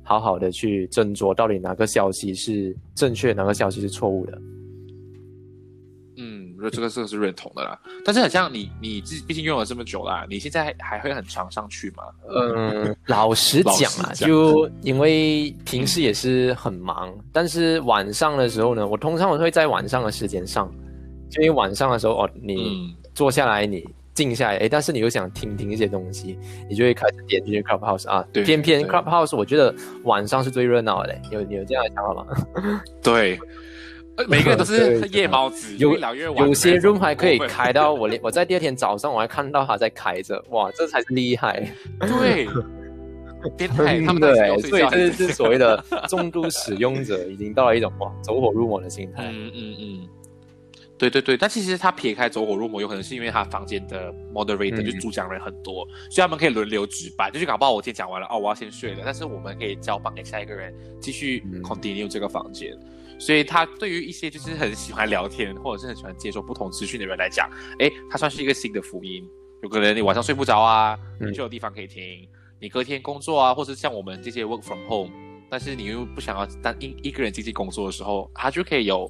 [0.08, 4.42] 好好的去斟酌，到底哪个消息是正确，哪个消息是错误的。
[6.16, 7.78] 嗯，这个这个是认同的啦。
[8.06, 12.04] 但是很像你你自毕竟用了这么久啦，你现在还会很常上去吗？
[12.30, 20.74] 嗯，老实讲啊， 讲就因为平时也是很忙，但是晚上的时候呢，我通常我会在晚上的时间上，
[21.30, 23.86] 就因为晚上的时候哦，你嗯，坐下来，你
[24.18, 28.26] 静下来，诶，但是你又想听听一些东西，你就会开始点进去 Clubhouse 啊。
[28.34, 29.72] 对偏偏 Clubhouse 我觉得
[30.06, 32.82] 晚上是最热闹的，有有这样的想法吗？
[33.04, 33.40] 对，
[34.16, 35.96] 呃每个人都是 夜猫子，有。
[35.96, 41.72] 有些 room 还可以开到我连 我在第二天早上我还看到它在开着，哇，这才是厉害。
[42.00, 42.48] 对，
[43.56, 49.26] 变态，他们到真的哎，底是要睡所以这是所谓的重度使用者已经到了一种哇走火入魔的心态。
[49.32, 50.08] 嗯嗯嗯，
[50.98, 57.32] 对对对，但其实他撇开走火入魔，有可能是因为他房间的 moderator、嗯就主讲人很多，所以他们可以轮流值班。
[57.32, 62.78] 就是搞不好我今天讲完了，哦，我要先睡了，但是我们可以交棒给下一个人继续嗯 continue 这个房间。
[63.20, 69.28] 所以他对于一些就是很喜欢聊天或者是很喜欢接受不同资讯的人来讲，诶，他算是一个新的福音。
[69.64, 72.28] 有可能你晚上睡不着啊，嗯你就有地方可以听；
[72.60, 75.12] 你隔天工作啊，或者像我们这些 work from home，
[75.50, 79.10] 但是你又不想要单一一个人进去工作的时候，他就可以有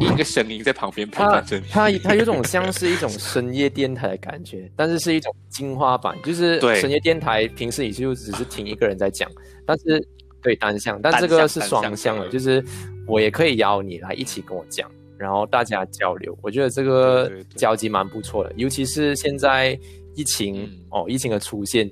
[0.00, 1.66] 一个声音在旁边 陪伴着你。
[1.70, 9.30] 它它有种像是一种深夜电台的感觉，但是是一种精华版，就是深夜电台平时你就只是听一个人在讲，
[9.64, 10.04] 但是
[10.42, 12.64] 对单向，但这个是双向的，就是
[13.06, 19.78] 我也可以邀你来一起跟我讲，然后大家交流，我觉得这个交集蛮不错的，尤其是现在
[20.16, 21.88] 疫情、嗯哦，疫情的出现。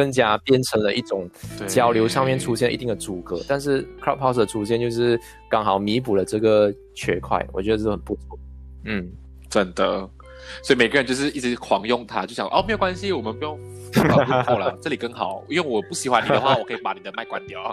[0.00, 1.28] 更加变成了一种
[1.66, 8.38] 交流上面出现一定的阻隔，但是 Clubhouse 的出现就是刚好弥补了这个缺块，我觉得是很不错。
[8.86, 9.12] 嗯，
[9.50, 10.08] 真的。
[10.64, 13.60] 所以每个人就是一直狂用它，就想哦没有关系，我们不用
[14.58, 15.44] 了，这里更好。
[15.50, 17.70] 因为我不喜欢你的话，我可以把你的麦关掉。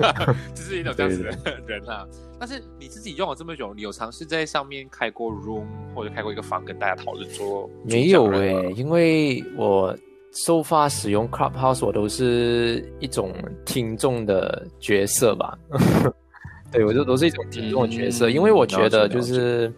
[0.54, 2.06] 就是一种这样子的人啊。
[2.38, 5.64] 但是你自己用了这么久，你有尝试在上面开过 room
[5.94, 7.68] 或者开过一个房跟大家讨论说？
[7.86, 9.96] 没有诶，因为我
[10.32, 15.58] 收发使用 Clubhouse，我都是一种听众的角色吧。
[16.72, 19.72] 对，我就都是一种听众的角色，因为我觉得就是。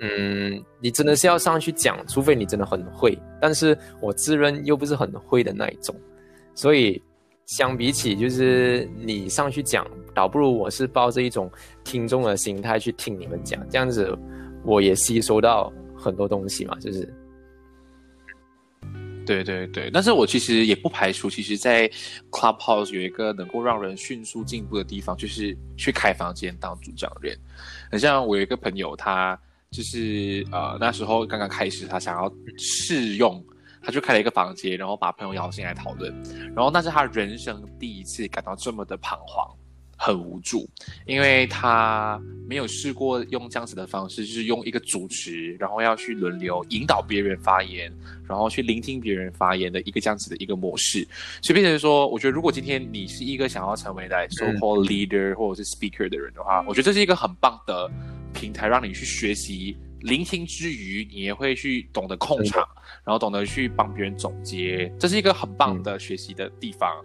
[0.00, 3.18] 嗯，你真的是要上去讲，除非你真的很会。
[3.40, 5.92] 但是我自认又不是很会的那一种，
[6.54, 7.02] 所以
[7.46, 11.50] 相比起就是你上去讲，倒不如我是抱着一种
[11.82, 14.16] 听众的心态去听你们讲，这样子
[14.64, 17.12] 我也吸收到很多东西嘛，就是。
[19.34, 21.88] 对对对，但是我其实也不排除，其实，在
[22.30, 27.38] Clubhouse 有一个能够让人迅速进步的地方，就是去开房间当主讲人。
[27.90, 29.38] 很像我有一个朋友，他。
[29.70, 33.44] 就是呃那时候刚刚开始，他想要试用，
[33.82, 36.10] 他就开了一个房间，然后把朋友邀进来讨论，
[36.56, 39.46] 然后那是他人生第一次感到这么的彷徨，
[39.98, 40.66] 很无助，
[41.06, 47.92] 因为他没有试过用这样子的方式，就是用一个主持，然后要去轮流引导别人发言，
[48.26, 51.06] 然后去聆听别人发言的一个这样子的一个模式，
[51.42, 57.90] 所以变成说，我觉得如果今天你是一个想要成为来 so called leader 或者是 speaker 的人的话，我觉得这是一个很棒的。
[58.34, 62.62] 平台让你去学习聆听之余，你也会去懂得控场，
[63.04, 67.04] 然后懂得去帮别人总结，这是一个很棒的学习的地方。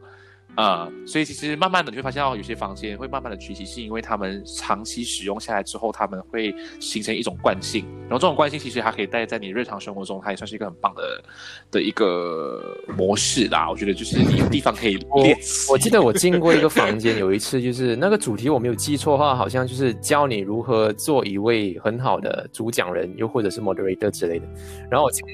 [0.55, 11.23] 呃，所以其实慢慢的你会发现到有些房间会慢慢的崛起，是因为他们长期使用下来之后，他们会形成一种惯性，然后这种惯性其实它可以带在你日常生活中，它也算是一个很棒的
[11.71, 13.67] 的一个模式啦。
[13.69, 15.35] 我觉得就是你有地方可以练。
[15.71, 24.45] 我记得我进过一个 房间，有一次就是那个主题我没有记错的话，好像就是教你如何做一位很好的主讲人，又或者是 moderator 之类的。
[24.91, 25.25] 然后我进。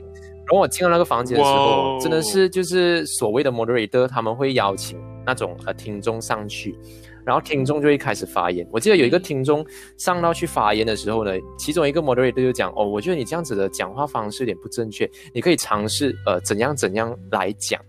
[0.51, 6.77] 然后我进到那个房间的时候，真的是就是所谓的 moderator，他们会邀请那种呃听众上去，
[7.25, 8.67] 然后听众就会开始发言。
[8.71, 9.65] 我记得有一个听众
[9.97, 17.79] 上到去发言的时候呢，其中一个 moderator 就讲：“哦，我觉得你这样子的讲话方式有点不正确，你可以尝试呃怎样怎样来讲。”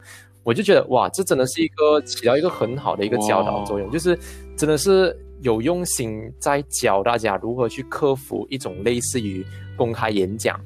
[0.43, 4.19] 我就觉得哇，这真的是一个起到一个很好的一个教导作用，就是
[4.57, 9.45] 真的是有用心在教大家如何去克服一种类似于
[9.77, 10.59] 公开演讲、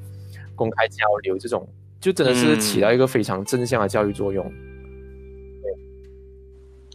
[0.55, 1.67] 公开交流这种。
[2.01, 4.45] 就真的是起到一个非常正向的教育作用。
[4.45, 4.74] 对，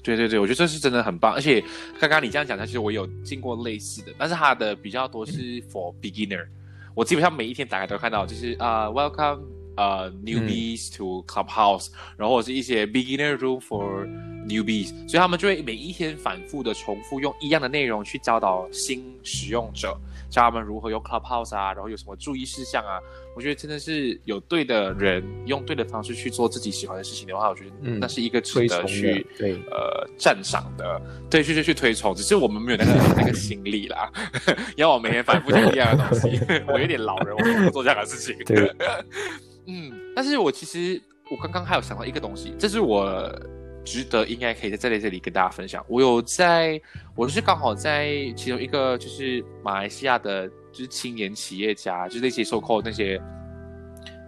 [0.03, 1.35] 对对对，我觉得这是真的很棒。
[1.35, 1.63] 而且
[1.99, 6.47] 刚刚你这样讲，其实我有进过类似的，但是它的比较多是 for beginner。
[6.95, 9.41] 我基本上每一天打开都看到，就是啊，welcome
[9.77, 14.07] 呃 newbies to clubhouse，然后是一些 beginner room for
[14.47, 19.97] newbies，所以他们就会每一天反复的重复用一样的内容去教导新使用者。
[20.31, 23.01] 教他们如何用 Clubhouse 啊，然后有什么注意事项啊？
[23.37, 32.15] 我觉得真的是有对的人用对的方式去做自己喜欢的事情的话，我觉得那是一个值得去对呃赞赏的，对，去去去推崇。
[32.15, 34.11] 只是我们没有那个那个心力啦，
[34.77, 36.41] 要我每天反复讲一样的东西，
[36.73, 38.37] 我有点老人，我不做这样的事情。
[38.45, 38.73] 对，
[39.67, 43.29] 嗯，但是我其实我刚刚还有想到一个东西，这是我。
[43.85, 45.85] 值得应该可以在这里这里跟大家分享。
[45.89, 46.81] 我有在，
[47.15, 53.21] 我是刚好在其中一个就是马来西亚的，就是青年企业家，就是那些收购那些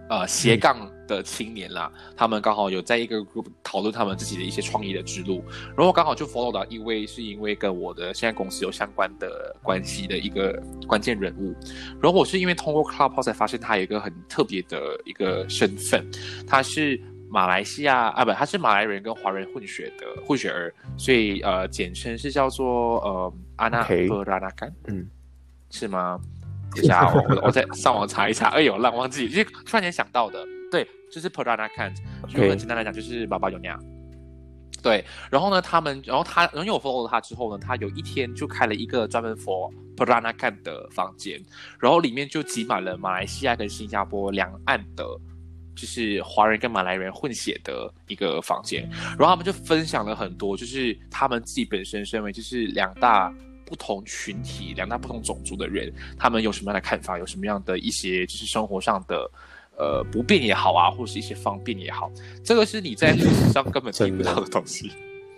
[0.09, 5.43] 呃斜杠的青年啦，他们刚好有在一个 group 讨论他们自己的一些创意的之路。
[5.77, 11.53] 然后刚好就 follow 到一位是因为跟我的现在公司有相关的关系的一个关键人物。
[12.01, 16.05] 然后我是因为通过 Clubhouse 才发现他有一个很特别的一个身份，
[16.47, 16.99] 他是。
[17.33, 25.09] 马来西亚啊，不，他是马来人跟华人混血的混血儿，所以呃，简称是叫做呃阿纳赫拉纳甘，嗯，
[25.71, 26.19] 是吗？
[26.75, 28.49] 等下我 我再上网查一查。
[28.49, 31.95] 哎呦，烂忘记，就突然间想到的，对，就是 Pradana k a n
[32.27, 33.79] 就很简单来讲，就是爸爸有娘。
[34.83, 41.41] 对，然后呢，他们，然后他，然后我 follow 了他之后呢，他有一天就开了一个专门 for Pradana k a n 的房间，
[41.79, 45.03] 然后里面就挤满了马来西亚跟新加坡两岸的。
[45.75, 53.33] 就是华人跟马来人混血的一个房间，然后他们就分享了很多，就是他们自己本身身为就是两大
[53.65, 59.29] 不同群体、两大不同种族的人，他们有什么样的看法，有什么样的一些就是生活上的
[59.77, 62.11] 呃不便也好啊，或是一些方便也好，
[62.43, 64.91] 这个是你在历史上根本听不到的东西。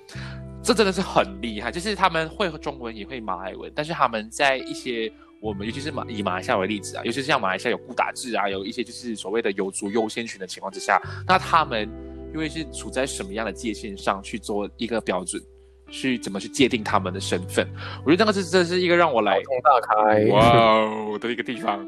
[0.62, 5.12] 这真的是很厉害，就是他们会中文也会马来文，但是他们在一些。
[5.42, 11.90] 我们尤其是马以马来西亚为例子啊，尤其是像马来西亚有孤打制啊，有一些就是所谓的有族优先群的情况之下，那他们
[12.34, 15.42] 因为是处在什么样的界限上去做一个标准，
[15.90, 17.68] 去怎么去界定他们的身份？
[18.06, 21.86] 我觉得那个是这是一个让我来大开哇哦 的一个地方。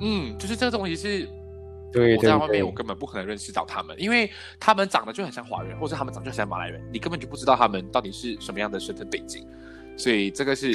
[0.00, 1.28] 嗯，就是这个东西是。
[1.90, 4.30] 对我在外面，我根本不可能认识到他们，因为
[4.60, 9.42] 他们长得就很像华人，或者他们长得就很像马来人，你根本就不知道他们到底是什么样的身份背景，
[9.96, 10.70] 所以这个是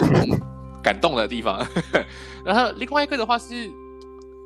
[0.83, 1.65] 感动的地方。
[2.45, 3.71] 然后另外一个的话是，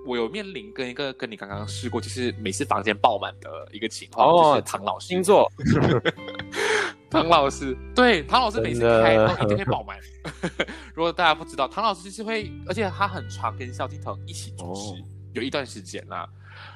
[0.06, 5.52] 我有面临跟一个跟你刚刚试过，就是每次房间爆满的一个情况，就是唐老师星座。
[7.10, 9.98] 唐老师对唐老师每次开都一定会爆满。
[10.94, 15.02] 如果大家不知道，唐老师就是会，而且他很常跟萧敬腾一起主持，
[15.34, 16.28] 有一段时间啦。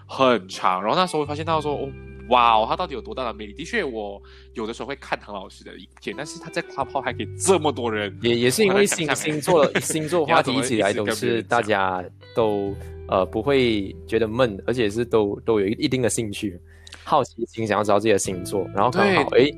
[0.08, 1.90] 很长，然后那时候会发现到说，哦，
[2.32, 3.54] 哇哦，他到底有多大的魅力？
[3.54, 4.22] 的确，我
[4.54, 12.04] 有的时候会看唐老师的影片，但是他在 Club 还可以这么多人，也也是因为星星座 星座话题一起来都是大家
[12.36, 12.76] 都
[13.08, 16.60] 呃不会觉得闷，而且是都都有一一定的兴趣、
[17.04, 19.52] 好奇心，想要知道自己的星座，然后刚好哎，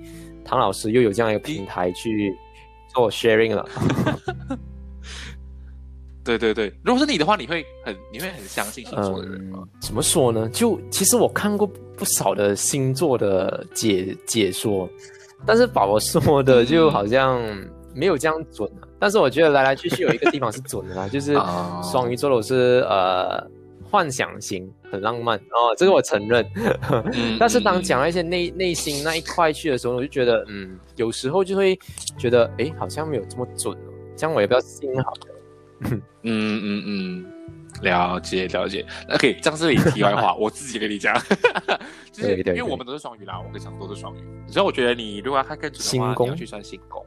[0.43, 2.35] 唐老师又有这样一个平台去
[2.93, 3.69] 做 sharing 了。
[6.25, 9.61] 对对对，如果是你的话，你会很你会很相信星座的人吗？
[9.81, 10.47] 怎么说呢？
[10.53, 11.69] 就其实我看过
[12.03, 14.89] 不少的星座的解解说，
[15.45, 17.41] 但是宝宝说的就好像
[17.95, 18.83] 没有这样准啊。
[18.99, 21.33] 但是我觉得来来去去有一个地方是准的啦， 就是
[21.81, 23.41] 双鱼座的是呃
[23.89, 26.45] 幻想型，很浪漫哦，这个我承认。
[27.39, 31.79] 但是当讲到一些内内心那一块去的时候，我就觉得嗯，有时候就会
[32.17, 33.93] 觉得哎，好像没有这么准哦。
[34.17, 35.13] 这样我也不要信好。
[35.89, 37.25] 嗯嗯嗯，
[37.83, 38.85] 了解了解。
[39.09, 41.13] OK，这样是题外话， 我自己跟你讲，
[42.11, 47.05] 就是因为我们都是双鱼啦，我跟小都是双鱼，所以我觉得你如果要看更准的话，你要去算星宫。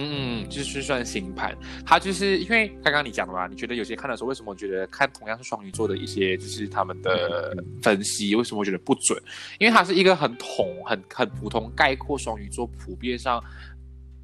[0.00, 9.20] 嗯，就是算星盘，它就是因为刚刚你讲的嘛，你觉得有些看的时候，为什么我觉得看同样是双鱼座的一些，就是他们的分析，为什么我觉得不准？
[9.58, 13.42] 因为它是一个很统、很很普通概括双鱼座普遍上。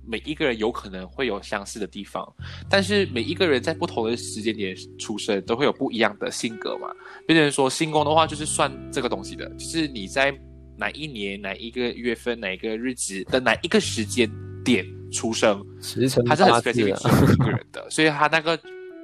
[0.06, 2.26] 每一个人有可能会有相似的地方，
[2.68, 6.88] 但是每一个人在不同的时间点出生，都会有不一样的性格嘛。
[7.26, 10.32] 别人说星宫的话，就是算这个东西的，就是你在
[10.76, 14.30] 哪一年、哪一个月份、哪一个日子的哪一个时间
[14.64, 18.56] 点出生，时辰它是很 specific 一个人的，所以他那个，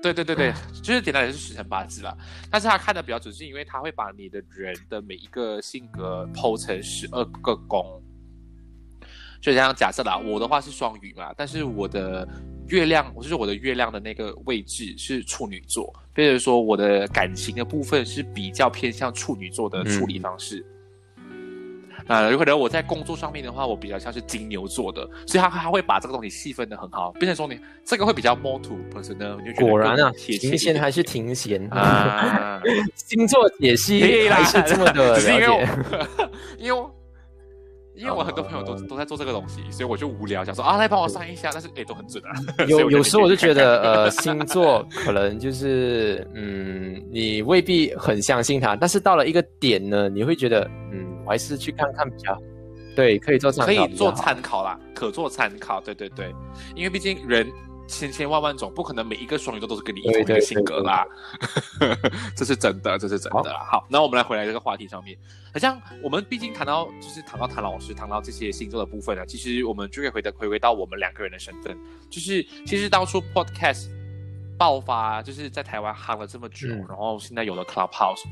[0.02, 2.16] 对对对对，就是简单来说是十成八字啦。
[2.50, 8.02] 但是他看的比较准，是因为他会把你的人的每一个性格剖成十二个宫。
[9.40, 12.28] 就这样假设啦，我的话是双鱼嘛，但是我的
[12.68, 20.64] 月亮，我就是我的月亮的那个位置是处女座，比如说我的感情的部分是比较偏向处女座的处理方式。
[22.06, 32.60] 那有可能我在工作上面的话，我比较像是金牛座的，所以他他会把这个东西细分的很好，变成说你这个会比较 more to person 呢，就果然啊，停闲还是停闲啊，
[32.94, 35.68] 星座解析还是这么的 因为。
[36.58, 36.82] 因为
[38.08, 42.30] 我很多朋友都都在做这个东西，所以我就无聊，想说啊，来帮我算一下，但是哎，都很准啊。
[42.68, 52.38] 有有时候我就觉得，呃，星座可能就是，嗯，你未必很相信它，但是到了一个点呢，你会觉得，嗯，我还是去看看比较，
[52.94, 56.34] 对，可以做参考，可以做参考啦，可做参考，对对对，
[56.74, 57.46] 因为毕竟人。
[57.90, 61.04] 千千万万种，不可能每一个双鱼座都是跟你一同一个性格啦，
[62.36, 63.52] 这是真的，这是真的。
[63.58, 65.18] 好，那我们来回来这个话题上面，
[65.52, 71.76] 好像我们毕竟谈到就是谈到谭老师，谈到这些星座的部分呢，其实我们就可以回的回归到我们两个人的身份，
[72.08, 73.88] 就是其实当初 podcast
[74.56, 78.22] 爆发，就是在台湾夯了这么久，然后现在有了 Clubhouse，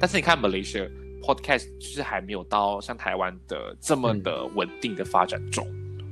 [0.00, 0.90] 但是你看 Malaysia
[1.22, 5.66] podcast 就是还没有到像台湾的这么的稳定的发展中。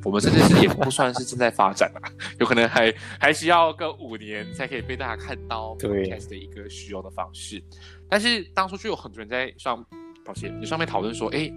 [0.04, 7.62] 我们甚至是也不算是正在发展啊，有可能还还需要个五年才可以被大家看到 podcast 的一个使用的方式。
[8.08, 9.84] 但是当初就有很多人在上，
[10.24, 11.50] 抱歉，你上面讨论说，哎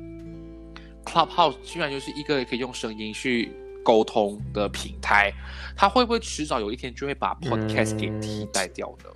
[1.03, 3.51] ，Clubhouse 居然就是一个可以用声音去
[3.83, 5.31] 沟通的平台，
[5.75, 9.09] 它会不会迟早有一天就会把 podcast 给替代掉呢？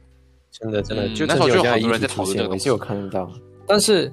[0.51, 3.31] 真的真的，就那时候就有很多人在讨论这个东西，有看到。
[3.67, 4.11] 但是，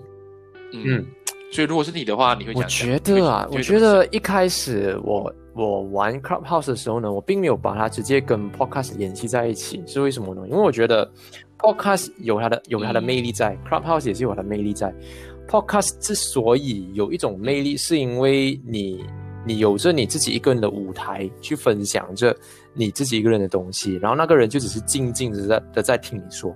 [0.73, 1.07] 嗯。
[1.53, 2.53] 所以如果是你的话，你会？
[2.55, 10.43] 我觉得啊，我觉得一开始我我玩 Clubhouse 的时候呢，我并没有把它直接跟 Podcast 联系在一起，是为什么呢？
[10.49, 11.11] 因为我觉得
[11.59, 14.93] Podcast 有它的有它的魅力在，Clubhouse 也是有它的魅力在。
[15.49, 19.05] Podcast 之所以有一种魅力，是因为你
[19.47, 22.37] 你有着你自己一个人的舞台去分享着
[22.75, 26.53] 你自己一个人的东西，然后那个人就只是静静的在的在听你说。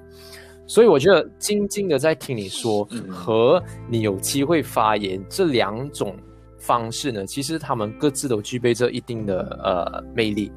[0.70, 6.16] 所以我觉得静静的在听你说和你有机会发言这两种
[6.60, 10.48] 方式呢，其实他们各自都具备着一定的呃魅力。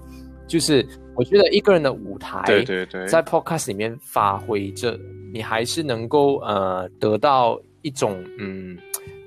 [0.47, 4.95] 就是我觉得一个人的舞台，对对对，在 podcast 里面发挥着，
[5.33, 8.77] 你还是能够呃得到一种嗯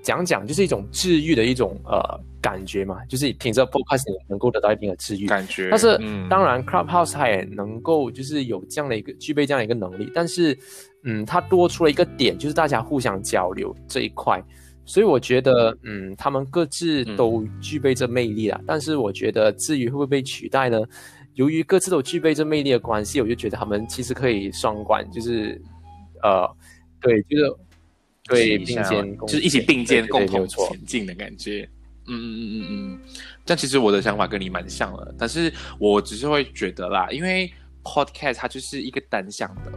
[0.03, 1.99] 讲讲，就是一种治愈的一种呃
[2.47, 5.69] 感觉嘛，就是听着 podcast 你能够得到一定的治愈感觉。
[5.71, 10.57] 但是、嗯当然，Clubhouse 它也能够就是有这样的一个具备这样的一个能力，但是
[11.03, 14.41] 嗯，它多出了一个点，就是大家互相交流这一块。
[14.85, 18.61] 所以我觉得，嗯，他们各自都具备这魅力啦。
[18.65, 20.81] 但是我觉得，至于会不会被取代呢？
[21.35, 25.61] 由于各自都具备这魅力的关系，我就觉得他们其实可以双管，就是
[26.23, 26.49] 呃，
[27.01, 27.53] 对，就是
[28.29, 30.47] 对并肩共，就是一起并肩共同。
[30.47, 31.69] 前进的感觉。
[32.09, 33.01] 嗯嗯嗯嗯嗯，
[33.45, 37.53] 但其实我的想法跟你蛮像的，但是我只是会觉得啦，因为
[37.85, 39.73] podcast 它就是一个单向的，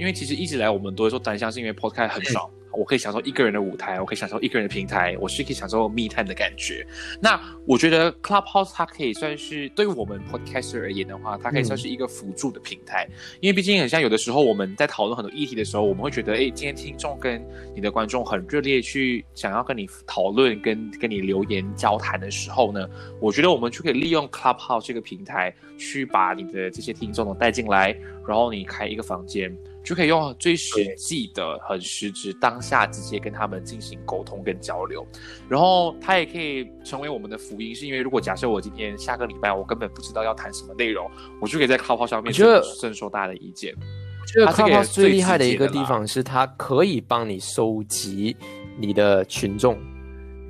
[0.00, 6.86] 因为其实一直来我们都会说单向，是因为 podcast 很爽，我可以享受一个人的舞台，我可以享受一个人的平台，我是可以享受密探的感觉。
[7.20, 13.06] 那我觉得 Clubhouse 它可以算是对于我们 podcaster 而言的话，它可以算是一个辅助的平台，
[13.42, 17.44] 因为毕竟很像有的时候我们在讨论很多议题的时候，我们会觉得，哎，今天听众跟
[17.74, 22.88] 你的观众很热烈去想要跟你讨论、跟跟你留言交谈的时候呢，
[23.20, 27.94] 我觉得我们就可以利用 Clubhouse 这个平台，去把你的这些听众都带进来，
[28.26, 35.06] 然后你开一个房间，就可以用最实际的、很实质当下直接跟他们进行沟通跟交流，
[35.48, 41.10] 然后它也可以成为我们的福音，是因为如果假设我今天下个礼拜我根本不知道要谈什么内容，
[41.40, 43.74] 我就可以在 Clubhouse 上面征收大家的意见。
[44.20, 48.36] 我觉得它这个也 Clubhouse 是最最厉害的一个地方是，它可以帮你收集
[48.78, 49.78] 你的群众，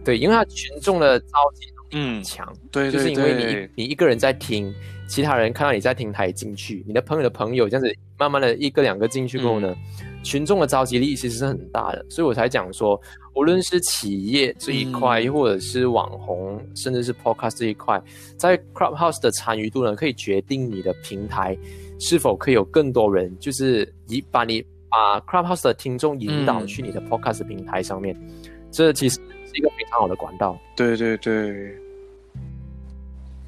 [0.04, 4.74] 对，因为它群众的召集能力很，强，对对就是因为对，你你一个人在听，
[5.10, 9.74] 其他人看到你在听，他也进去，你的朋友的朋友这样子，慢慢的一个两个进去过后呢，
[10.22, 12.98] 群众的召集力其实是很大的，所以我才讲说，
[13.34, 15.32] 无论是企业这一块，嗯。
[15.32, 18.00] 或者是网红，甚至是 podcast 这一块，
[18.36, 21.58] 在 Clubhouse 的参与度呢，可以决定你的平台
[21.98, 26.66] 是否可以有更多人，就是以把你把 Clubhouse 的听众引导嗯。
[26.68, 28.16] 去你的 podcast 平台上面，
[28.70, 30.56] 这其实是一个非常好的管道。
[30.76, 31.74] 对对对，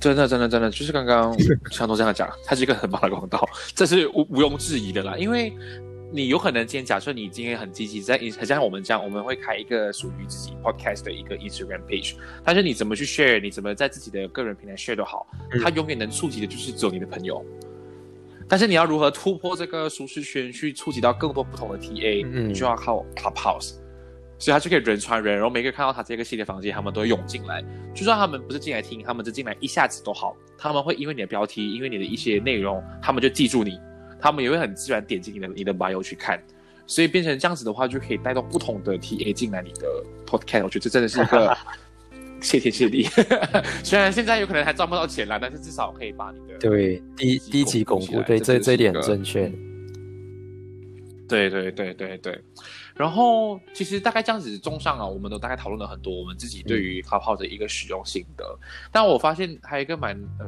[0.03, 1.33] 真的真的真的，就是刚刚
[1.71, 5.17] 像都这样讲，它是一个很棒的广告，这是毋毋庸置疑的啦。
[5.17, 5.53] 因为
[6.11, 17.43] 你有可能今天假设你今天很积极，在很像我们这样，我们会开一个属于自己 podcast 的一个 Instagram page，但是你怎么去 share，你怎么在自己的个人平台 share 都好，嗯它永远能触及的就是只有你的朋友。
[18.49, 23.77] 但是你要如何突破这个舒适圈，去触及到更多不同的 TA，、嗯你就要靠 Clubhouse。
[24.43, 27.63] 所以他就可以人传人，然后每个人看到他这个系列房间，他们都会涌进来。
[27.95, 33.79] 就算他们不是进来听，他们就进来一下子都好，他们会因为你的标题，因为你的一些内容，他们就记住你，
[34.21, 36.43] 他们也会很自然点进你的你的 bio 去看。
[36.89, 39.87] 所以变成这样子的话，就可以带动不同的 TA 进来你的
[40.27, 40.65] podcast。
[40.65, 41.57] 我觉得这真的是一个
[42.41, 43.05] 谢天谢地。
[43.85, 49.49] 虽然现在有可能还赚不到钱啦，但是至少可以把你的对，低低级巩固，对，这这一点很正确。
[51.29, 52.39] 对对对对对，
[52.95, 58.45] 然后其实大概这样子，综上啊，我们都大概讨论了很多我们自己对于 Clubhouse 的一个使用心得。
[58.91, 60.47] 但我发现还有一个蛮呃，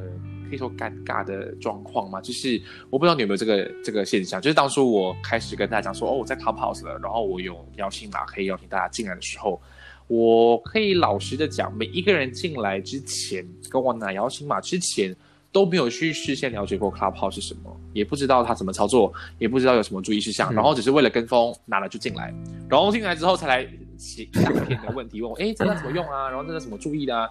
[0.49, 9.61] 可以说尴尬的状况嘛，就是我不知道你有没有这个这个现象，就是当初我开始跟大家讲说，哦，我在 Clubhouse 了，然后我有邀请码可以邀请大家进来的时候，
[10.07, 15.17] 我可以老实的讲，每一个人进来之前，跟我拿邀请码之前。
[15.55, 22.35] 都没有去事先了解过 Clubhouse 是什么，也不知道它怎么操作，也不知道有什么注意事项，嗯然后只是为了跟风拿了就进来，
[22.69, 23.65] 然后进来之后才来
[23.97, 26.29] 写一的问题问我，哎，这个怎么用啊？
[26.29, 27.29] 然后这个怎么注意的啊？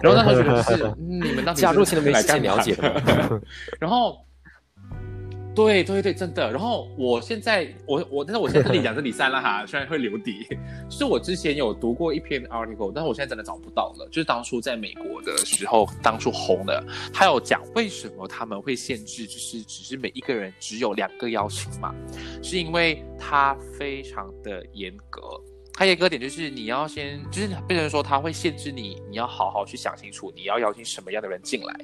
[0.00, 3.40] 然后那时候觉得是、 嗯你们到底是加入前都没事先来干了解的吗？
[3.78, 4.24] 然后，
[5.54, 6.50] 对对对，真的。
[6.50, 10.46] 然后我现在我我，但是我现在这里讲这里删了哈，虽然会留底。
[10.88, 14.08] 就是我之前有读过一篇 article，但是我现在真的找不到了。
[14.10, 16.82] 就是当初在美国的时候，当初红的，
[17.12, 21.94] 他有讲为什么他们会限制，就是只是每一个人只有两个邀请码，
[22.42, 25.20] 是因为他非常的严格。
[25.80, 31.74] 还有一个点就是你要先，就是变成说他会限制你，你要好好去想清楚你要邀请什么样的人进来。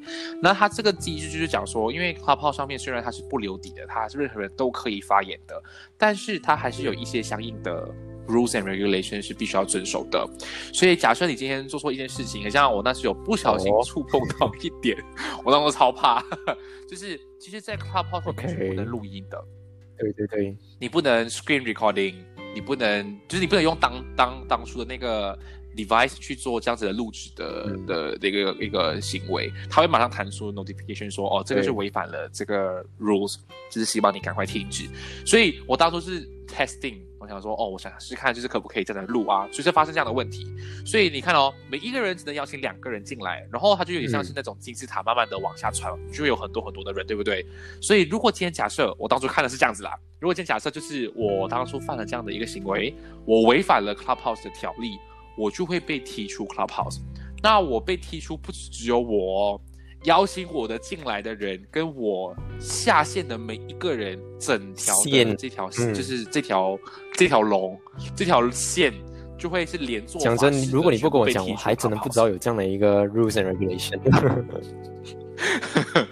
[0.43, 5.59] 那他这个机制就是讲说，因为 Clubhouse 上面虽然它是不留底的，它是任何人都可以发言的，
[5.97, 7.89] 但是它还是有一些相应的
[8.29, 10.29] rules and regulations 是必须要遵守的。
[10.75, 14.95] 所以假设你今天做错一件事情，很像我那时有不小心哦触碰到一点，
[15.43, 16.23] 我当时超怕，
[16.87, 19.43] 就是其实，在 Clubhouse 里面是不能录音的。
[19.99, 22.17] 对对对，你不能 screen recording，
[22.57, 25.39] 你不能就是你不能用当当当初的那个
[25.77, 33.37] device 去做这样子的录制的嗯的的一个一个行为，它会马上弹出 notification 说，哦，这个是违反了这个 rules，
[33.71, 34.89] 就是希望你赶快停止。
[35.25, 40.47] 所以我当初是 testing，我想说，哦，我想试看就是可不可以这样录啊，就是发生这样的问题。
[40.85, 47.45] 所以你看哦，每一个人只能邀请两个人进来，然后他就有点像是那种金字塔慢慢的往下传，就会有很多很多的人，对不对？
[47.81, 54.97] 所以如果今天假设我当初看的是这样子啦，如果今天假设就是我当初犯了这样的一个行为，我违反了 Clubhouse 的条例，
[55.37, 56.99] 我就会被踢出 Clubhouse。
[57.43, 59.61] 那我被踢出不只只有我、哦，
[60.05, 66.79] 邀请我的进来的人跟我下线的每一个人，整条的线这条、嗯就是这条
[67.13, 67.79] 这条龙
[68.15, 68.93] 这条线
[69.39, 70.21] 就会是连坐。
[70.21, 74.01] 讲真，如果你不跟我讲，我还真的不知道有这样的一个 rules and regulation。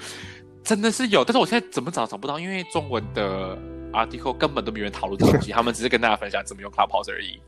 [0.63, 3.59] 真的是有，但是我现在怎么找找不到，因为中文的
[3.93, 7.41] article 根本都没有人讨论这个东西， 他们只是跟大家分享怎么用 Clubhouse 而已。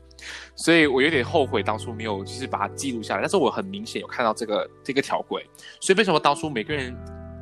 [0.55, 5.43] 所以我有点后悔当初没有就是把它记录下来，但是我很明显有看到这个这个条规，
[5.79, 6.95] 所以为什么当初每个人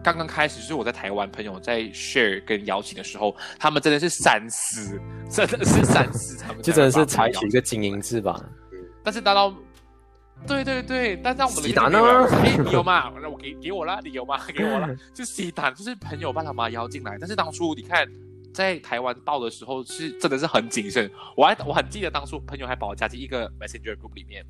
[0.03, 8.43] 刚刚开始，就是我在台湾朋友在 share 跟邀请的时候，他们真的是三思，真的是三思，他们就真的是采取一个经营制吧。
[9.03, 9.53] 但是达到，
[10.45, 11.99] 对对对，但是我们的西达呢
[12.43, 13.11] 哎，你有吗？
[13.21, 14.39] 那我给给我啦，你有吗？
[14.53, 17.17] 给我啦， 就西达，就是朋友把他妈邀进来。
[17.19, 18.07] 但是当初你看，
[18.55, 21.11] 在台湾报的时候是真的是很谨慎。
[21.35, 24.45] 我还我很记得当初朋友还把我加进一个 Messenger group 里面，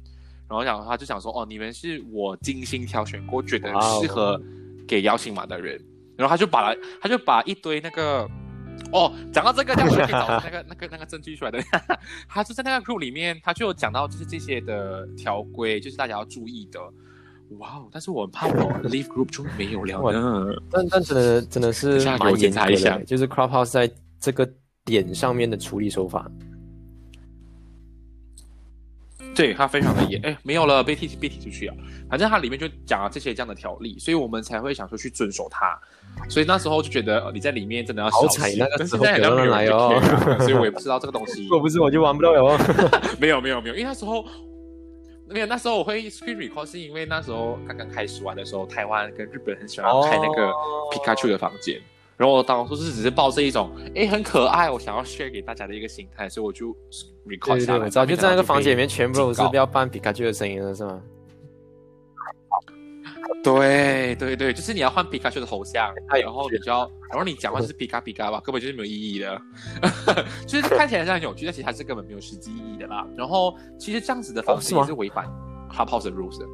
[0.47, 4.39] 然后讲他就想说，哦，你们是我精心挑选过，觉得适合
[4.87, 5.83] 给邀请码的人。
[6.15, 8.29] 然后他就把了，他就把一堆那个。
[8.91, 11.59] 哦，讲到这个，这样我就可以找那个、 那个、那个证据出来的。
[12.27, 16.79] 他就在那个 group 里面，他就有讲到就是这些的条规，就是大家要注意的。
[17.59, 17.87] 哇哦！
[17.91, 18.53] 但是我很怕我
[18.89, 20.55] leave group 就没有了呢。
[20.69, 23.89] 但但真的真的是蛮严格检查一下的，就是 Clubhouse 在
[24.19, 24.49] 这个
[24.83, 26.29] 点上面的处理手法。
[29.35, 31.75] 对他非常的严，哎，没有了，被踢被踢出去啊。
[32.09, 35.77] 反正它里面就讲了这些这样的条例，所以我们才会想说去遵守它。
[36.29, 38.39] 所以那时候就觉得呃你在里面真的要好小心。
[38.39, 40.01] 彩那个但时候有人人来哦
[40.39, 41.43] 所以我也不知道这个东西。
[41.47, 42.57] 如果不是我就玩不到了哦。
[43.19, 44.25] 没有没有没有，因为那时候
[45.27, 51.81] 没有那时候我会 screen record 是因为那时候刚刚开始玩的时候，台湾跟日本很喜欢开那个哦皮卡丘的房间。
[52.17, 56.69] 然后我当初是只是抱着一种，哎，很可爱，我想要 share 给大家的一个心态，所以我就
[57.27, 57.85] record 对对对，下来。
[57.85, 61.01] 我知道，就在那个房间里面，全部都是要扮皮卡丘的声音了，是吗？
[63.43, 69.41] 对对对，就是你要换皮卡丘的头像，然后你就要，然后你讲话就是皮卡皮卡吧，根本就是没有意义的，
[70.47, 73.05] 就是看起来是很有趣，但其实它是根本没有实际意义的啦。
[73.15, 75.25] 然后其实这样子的方式也是违反
[75.71, 76.45] Clubhouse 的 rules 的。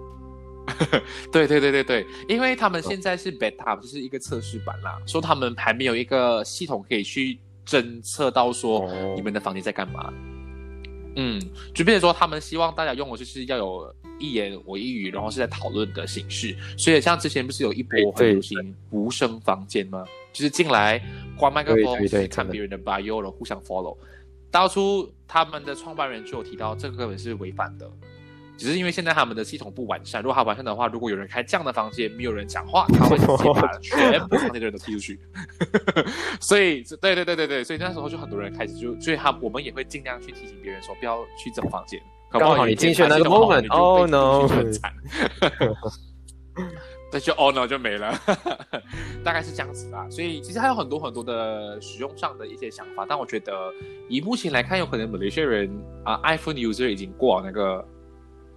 [1.32, 10.13] 对对对对对，因为他们现在是 beta，就是一个测试版啦，说他们还没有一个系统可以去侦测到说哦你们的房间在干嘛。
[11.15, 11.41] 嗯，
[11.74, 16.55] 就变成说他们希望大家用的就是要有一言我一语，然后是在讨论的形式。
[16.78, 20.05] 所以像之前不是有一波很流行无声房间吗？
[20.32, 21.01] 就是进来
[21.36, 21.97] 关麦克风，
[22.30, 23.97] 看别人的 bio，然后互相 follow。
[24.49, 27.89] 当初他们的创办人就有提到，这个根本是违反的。
[28.57, 35.19] 只是因为现在他们的系统不完善，如果他完善的话，如果有人开这样的房间，没有人讲话，他会直接把 全部房间的人都踢出去。
[36.39, 41.99] 所以，对对对对对，所以那时候就很多人开始就，所以他我们也会尽量去提醒别人说，不要去这种房间。
[42.32, 44.94] 搞不刚好你进去的那个 moment，你就被 oh no 踢出去很惨。
[47.12, 48.18] 对，就 oh no 就没了，
[49.22, 50.08] 大概是这样子啦。
[50.10, 53.54] 所以其实还有很多很多的使用上的一些想法，但我觉得
[54.08, 55.70] 以目前来看，有可能马来西亚人
[56.06, 57.86] 啊、iPhone user 已经过了那个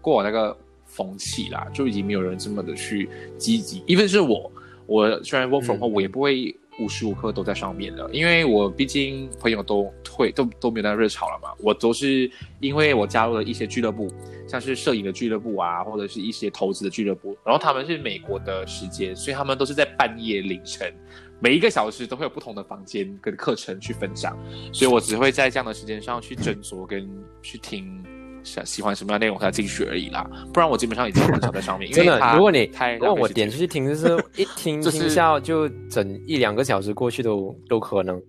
[0.00, 3.80] 过了那个风气啦，就已经没有人这么的去积极。
[3.88, 4.52] even 是我，
[4.86, 11.50] 我虽然 work from home，、嗯我也不会无时无刻都在上面的，因为我毕竟朋友都会都都没有那热潮了嘛。
[11.60, 14.12] 我都是因为我加入了一些俱乐部，
[14.48, 20.92] 像是摄影的俱乐部啊，或者是一些投资的俱乐部，然后他们是美国的时间，所以他们都是在半夜凌晨，
[21.40, 24.36] 每一个小时都会有不同的房间跟课程去分享，
[24.72, 27.08] 所以我只会在这样的时间上去斟酌跟
[27.40, 28.04] 去听。
[28.44, 31.90] 喜喜欢什么样的内容才进去而已啦，不然我基本上已经很少在上面。
[31.92, 38.22] 真的，如果你太如果我点出去听，就是一听 就是听下就整一两个小时过去都都可能。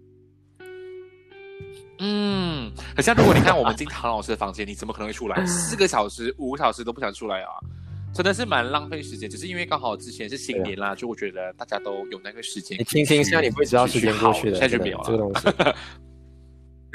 [1.99, 5.45] 嗯，很像如果你看我们进唐老师的房间，你怎么可能会出来？
[5.45, 7.51] 四个小时、五个小时都不想出来啊，
[8.13, 9.30] 真的是蛮浪费时间。
[9.30, 12.78] 只是因为刚好之前是新年啦，就我觉得大家都有那个时间。
[12.78, 15.47] 你听听下，你不会知道时间过去的，现在就没有了，这个东西。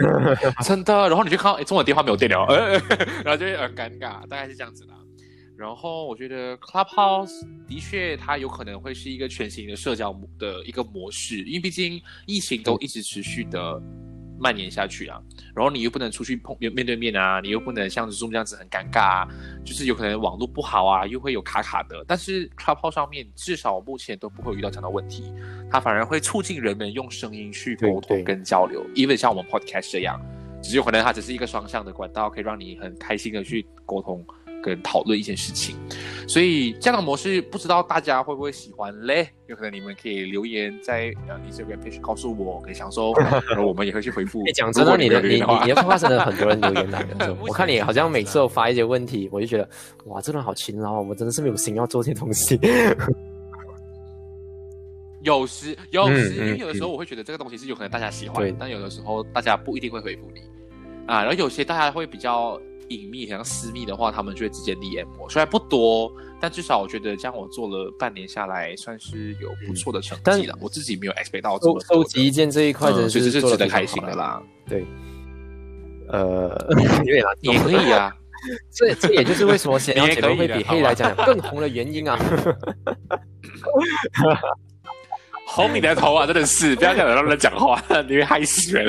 [0.65, 1.09] 真的。
[1.09, 2.47] 然后你就看到，哎，中午电话没有电了，
[3.25, 4.93] 然后就会很尴尬，大概是这样子的。
[5.57, 13.79] 然后我觉得 Clubhouse 的确它有可能会是一个全新的社交的一个模式，因为毕竟疫情都一直持续的
[14.41, 15.20] 蔓延下去啊。
[15.55, 19.28] 然后你又不能出去碰面面对面啊，你又不能像 Zoom 这样子很尴尬啊，
[19.64, 22.05] 就是有可能网络不好啊，又会有卡卡的。
[22.09, 25.32] 但是 Clubhouse 上面至少目前都不会遇到这样的问题，
[25.70, 30.20] 它反而会促进人们用声音去沟通跟交流，even 像我们 Podcast 这样，
[30.62, 34.24] 只是有可能它只是一个双向的管道，可以让你很开心的去沟通。
[34.63, 35.75] 跟讨论一件事情，
[36.29, 39.29] 所以这样的模式不知道大家会不会喜欢嘞？
[39.47, 43.13] 有可能你们可以留言在呃 Instagram page 告诉我，可以享受，
[43.49, 44.45] 然后我们也会去回复。
[44.55, 49.69] 讲真的，你的你你的话真的很多人留言来的， 我看你好像每次都发一些问题，我就觉得
[50.07, 52.61] 哇，这人好勤劳，我真的是没有心要做这些东西。
[55.23, 60.41] 有时有时因为有的时候我会觉得这个东西是有可能大家喜欢，但有的时候大家不一定会回复你
[61.07, 62.61] 啊，然后有些大家会比较。
[62.91, 65.28] 隐秘，像私密的话，他们就会直接 DM 我。
[65.28, 70.57] 虽然不多，但至少我觉得这样我做了半年下来，算是有不错的成绩了。
[70.61, 74.43] 我自己没有 expect 到收收集一件这一块，真是是值得开心的啦。
[74.68, 74.84] 对，
[76.09, 76.49] 呃，
[77.05, 78.14] 有点难，也可以啊。
[78.72, 82.18] 这这也就是为什么显 要姐妹会比黑来讲更红的原因啊。
[85.55, 86.27] 红你的头啊！
[86.27, 88.89] 真的是 不要这样让人讲话， 你会害死人。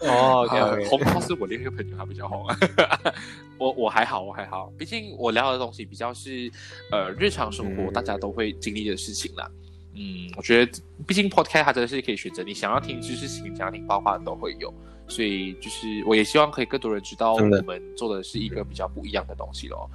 [0.00, 0.46] 哦
[0.88, 2.46] 红他是我另一个朋友，他比较红。
[3.58, 6.50] 我我还好，我还好，毕竟我聊的东西比较是
[6.90, 9.50] 呃日常生活大家都会经历的事情啦。
[9.94, 10.72] 嗯，我觉得
[11.06, 14.72] 毕竟 Podcast 它真的是可以选择你想要听知识型、家庭八卦都会有，
[15.08, 19.90] 所以就是我也希望可以更多人知道我们做的是一个比较不一样的东西咯。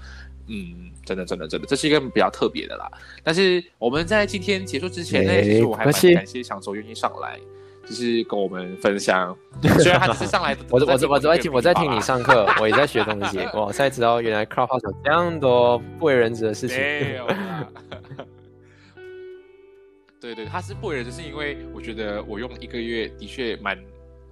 [0.48, 2.92] 嗯，真的，真的，真的，这是一个比较特别的啦。
[3.24, 7.40] 但是我们在今天结束之前呢，其实我还蛮感谢小周愿意上来，
[7.88, 9.34] 就是跟我们分享。
[9.80, 13.40] 虽然他只是上来，我我我我在听我在听你上课，我也在学东西。
[13.56, 16.78] 哇，现在知道原来 Clubhouse 有这样多不为人知的事情。
[20.20, 23.78] 对 对，他是不为人知，是因为我觉得我用一个月的确蛮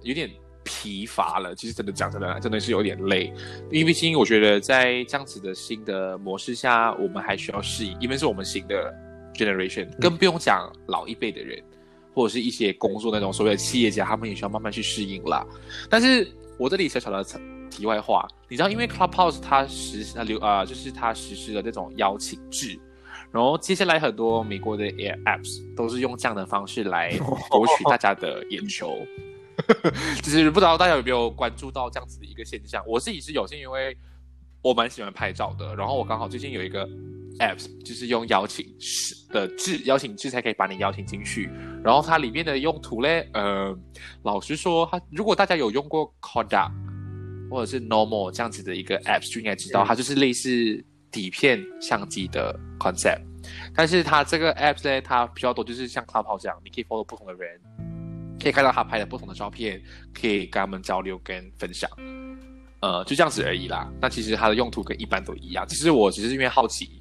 [0.02, 0.28] 有点。
[0.64, 3.32] 疲乏了，其实真的讲真的，真的是有点累，
[3.70, 8.94] 因为毕竟我觉得在这样子的新的模式下，我们还需要适应，因为是我们新的
[9.34, 11.62] generation，更不用讲老一辈的人，
[12.14, 15.44] 或者是一些工作那种所谓的企业家，他们也需要慢慢去适应啦。
[15.90, 17.24] 但是我这里小小的
[17.70, 22.78] 题外话，你知道，因为 Clubhouse 它实施流啊，就是它实施了这种邀请制，
[23.32, 27.16] 然后接下来很多美国的 Air Apps 都是用这样的方式来
[27.50, 28.98] 博取大家的眼球。
[30.22, 32.82] 就是不知道大家有没有关注到这样子的一个现象？
[32.86, 33.96] 我自己是有，幸因为
[34.62, 35.74] 我蛮喜欢拍照的。
[35.74, 36.88] 然后我刚好最近有一个
[37.38, 41.50] apps，就是用邀请式的制，邀请制才可以把你邀请进去。
[41.84, 43.76] 然后它里面的用途嘞，呃，
[44.22, 46.70] 老实说，它如果大家有用过 Kodak
[47.50, 53.22] 或者是 Normal 这样子的一个 apps，就应该知道，它就是类似底片相机的 concept。
[53.74, 57.60] 但是它这个 app 呢，它比较多就是像 Clubhouse 这样，你可以 follow 不同的人。
[58.42, 59.80] 可以看到他拍的不同的照片，
[60.12, 61.88] 可以跟他们交流跟分享，
[62.80, 63.88] 呃，就这样子而已啦。
[64.00, 67.00] 那其实它的用途跟一般都一样，其实我只是因为好奇，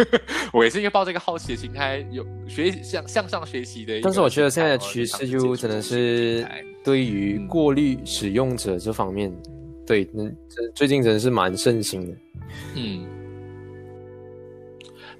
[0.52, 3.98] 我也是因为抱这个好奇的心态，有学向向上学习的。
[4.02, 6.46] 但是我觉得现在的趋势就真的是
[6.84, 9.34] 对于过滤使用者这方面，
[9.86, 10.36] 对，嗯，
[10.74, 12.16] 最近真的是蛮盛行的，
[12.74, 13.06] 嗯，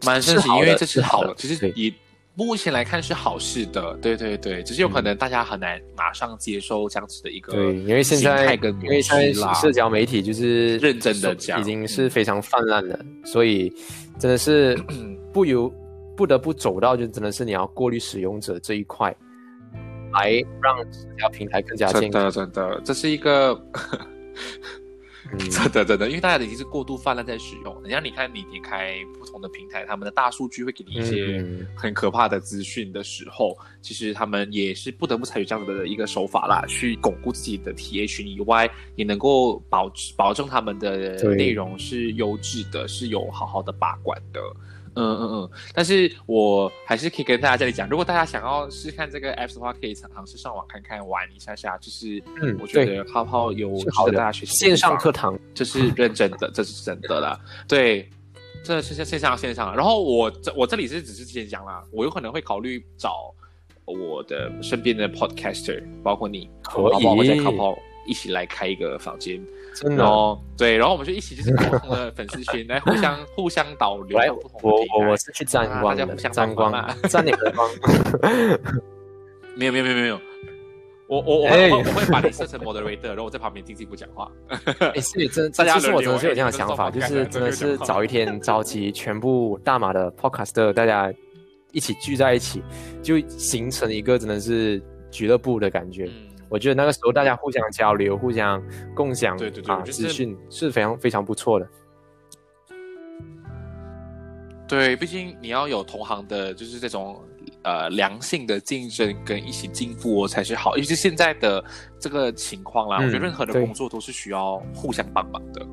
[0.04, 1.90] 蛮盛行，因为这是好的，其实也。
[2.34, 13.70] 目前来看是好事的，对对对，只是有可能大家很难马上接受这样子的一个对，因为现在因为现在社交媒体就是认真的讲，已经是非常泛滥了，所以
[14.18, 14.74] 真的是
[15.32, 15.72] 不由
[16.16, 19.14] 不得不走到，就真的是你要过滤使用者这一块，
[20.14, 22.12] 来让社交平台更加健康。
[22.12, 23.60] 真的真的，这是一个。
[25.38, 27.82] 真的真的，因为大家已经是过度泛滥在使用。
[27.82, 44.40] 人家你看，你点开不同的平台，他们的大数据会给你一些很可怕的资讯的时候，其实他们也是不得不采取这样的一个手法啦，去巩固自己的 T A 群以外，也能够保保证他们的内容是优质的，是有好好的把关的。
[44.94, 51.78] 嗯嗯嗯，但是我还是可以跟大家这里讲，如果大家想要试看这个 app 的话，可以尝试上网看看玩一下下。
[51.78, 57.40] 就是，嗯，我觉得泡泡有好的大家学习线上课堂，这是认真的，这是真的啦。
[57.66, 58.08] 对，
[58.62, 59.74] 这是线上线上。
[59.74, 63.34] 然后我这我这里是只是之前讲啦，我有可能会考虑找
[63.84, 69.42] 我的身边的 podcaster，包括你，可以，我再泡泡一起来开一个房间。
[69.74, 74.18] 真的哦，对，然后我们就一起就是不同的粉丝群来互相互相导流。
[74.18, 76.72] 来，我我我是去沾光的，沾光，
[77.08, 77.68] 沾你的光。
[79.56, 80.20] 没有没有没有没有，
[81.08, 84.30] 我我我会我会把你设成 moderator，然后我在旁边静静不讲话。
[84.94, 91.12] 哎，是真，其实我真的是有这样的想法，就是真的是早一天召集全部大马的 podcaster，大家
[91.72, 92.62] 一起聚在一起，
[93.02, 96.08] 就形成一个真的是俱乐部的感觉。
[96.52, 98.62] 我觉得那个时候大家互相交流、互相
[98.94, 101.66] 共享对对对啊资讯是非常非常不错的。
[104.68, 107.18] 对，毕竟你要有同行的，就是这种
[107.62, 110.76] 呃良性的竞争跟一起进步才是好。
[110.76, 111.64] 尤其是现在的
[111.98, 115.66] 这个情况啦，嗯我觉得任何的工作都是需要互相帮忙的。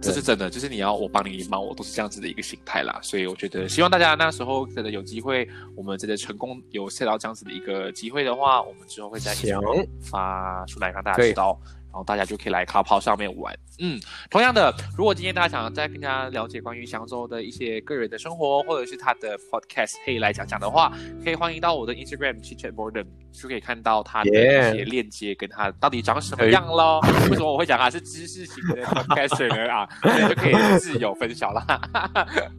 [0.00, 2.98] 这是真的，就是你要我帮你，你帮我，都是这样子的一个心态啦。
[3.02, 11.60] 所以我觉得，希望大家那时候真的有机会，我们真的成功有 set 到这样子的一个机会的话，我们之后会在行 Instagram 发出来让大家知道，
[11.90, 13.54] 然后大家就可以来卡跑上面玩。
[13.82, 13.98] 嗯，
[14.30, 20.92] 同样的，如果今天大家想再更加了解关于香洲的一些个人的生活，或者是他的 podcast 可以来讲讲的话，
[21.24, 27.00] 可以欢迎到我的 Instagram c h i c h a t Borden，就可以看到他的一些链接跟他到底长什么样喽。
[27.30, 29.72] 为什么我会讲他是知识型的 podcaster 呢？
[29.72, 29.88] 啊，
[30.28, 31.80] 就可以自由分享啦。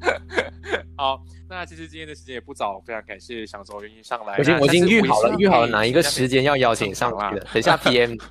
[0.98, 4.38] 好，那其实今天的时间也不早，非常感谢香洲愿意上来。
[4.38, 6.44] 我已经我已经预好了，预好了哪一个时间。
[6.46, 7.42] 要邀请上来的。
[7.42, 8.18] 等一下 PM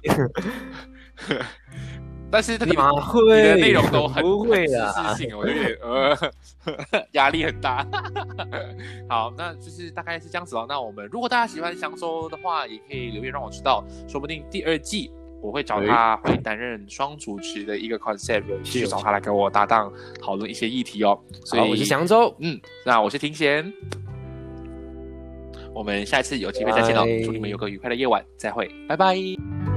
[2.33, 6.17] 但是你哪你会的内容都很不会很啦知识性，我就有点呃
[7.13, 7.87] 压力很大。
[9.07, 10.65] 好，那就是大概是这样子哦。
[10.67, 21.19] 那我们如果大家喜欢香洲的话，也可以留言让我知道，说不定第二季我会找他会担任双主持的一个 concept， 去找他来跟我搭档讨论一些议题哦。
[21.45, 23.73] 所以，我是翔州，嗯，那我是庭贤，
[25.75, 29.70] 我们下一次有机会再见喽，祝你们有个愉快的夜晚，再会，拜拜。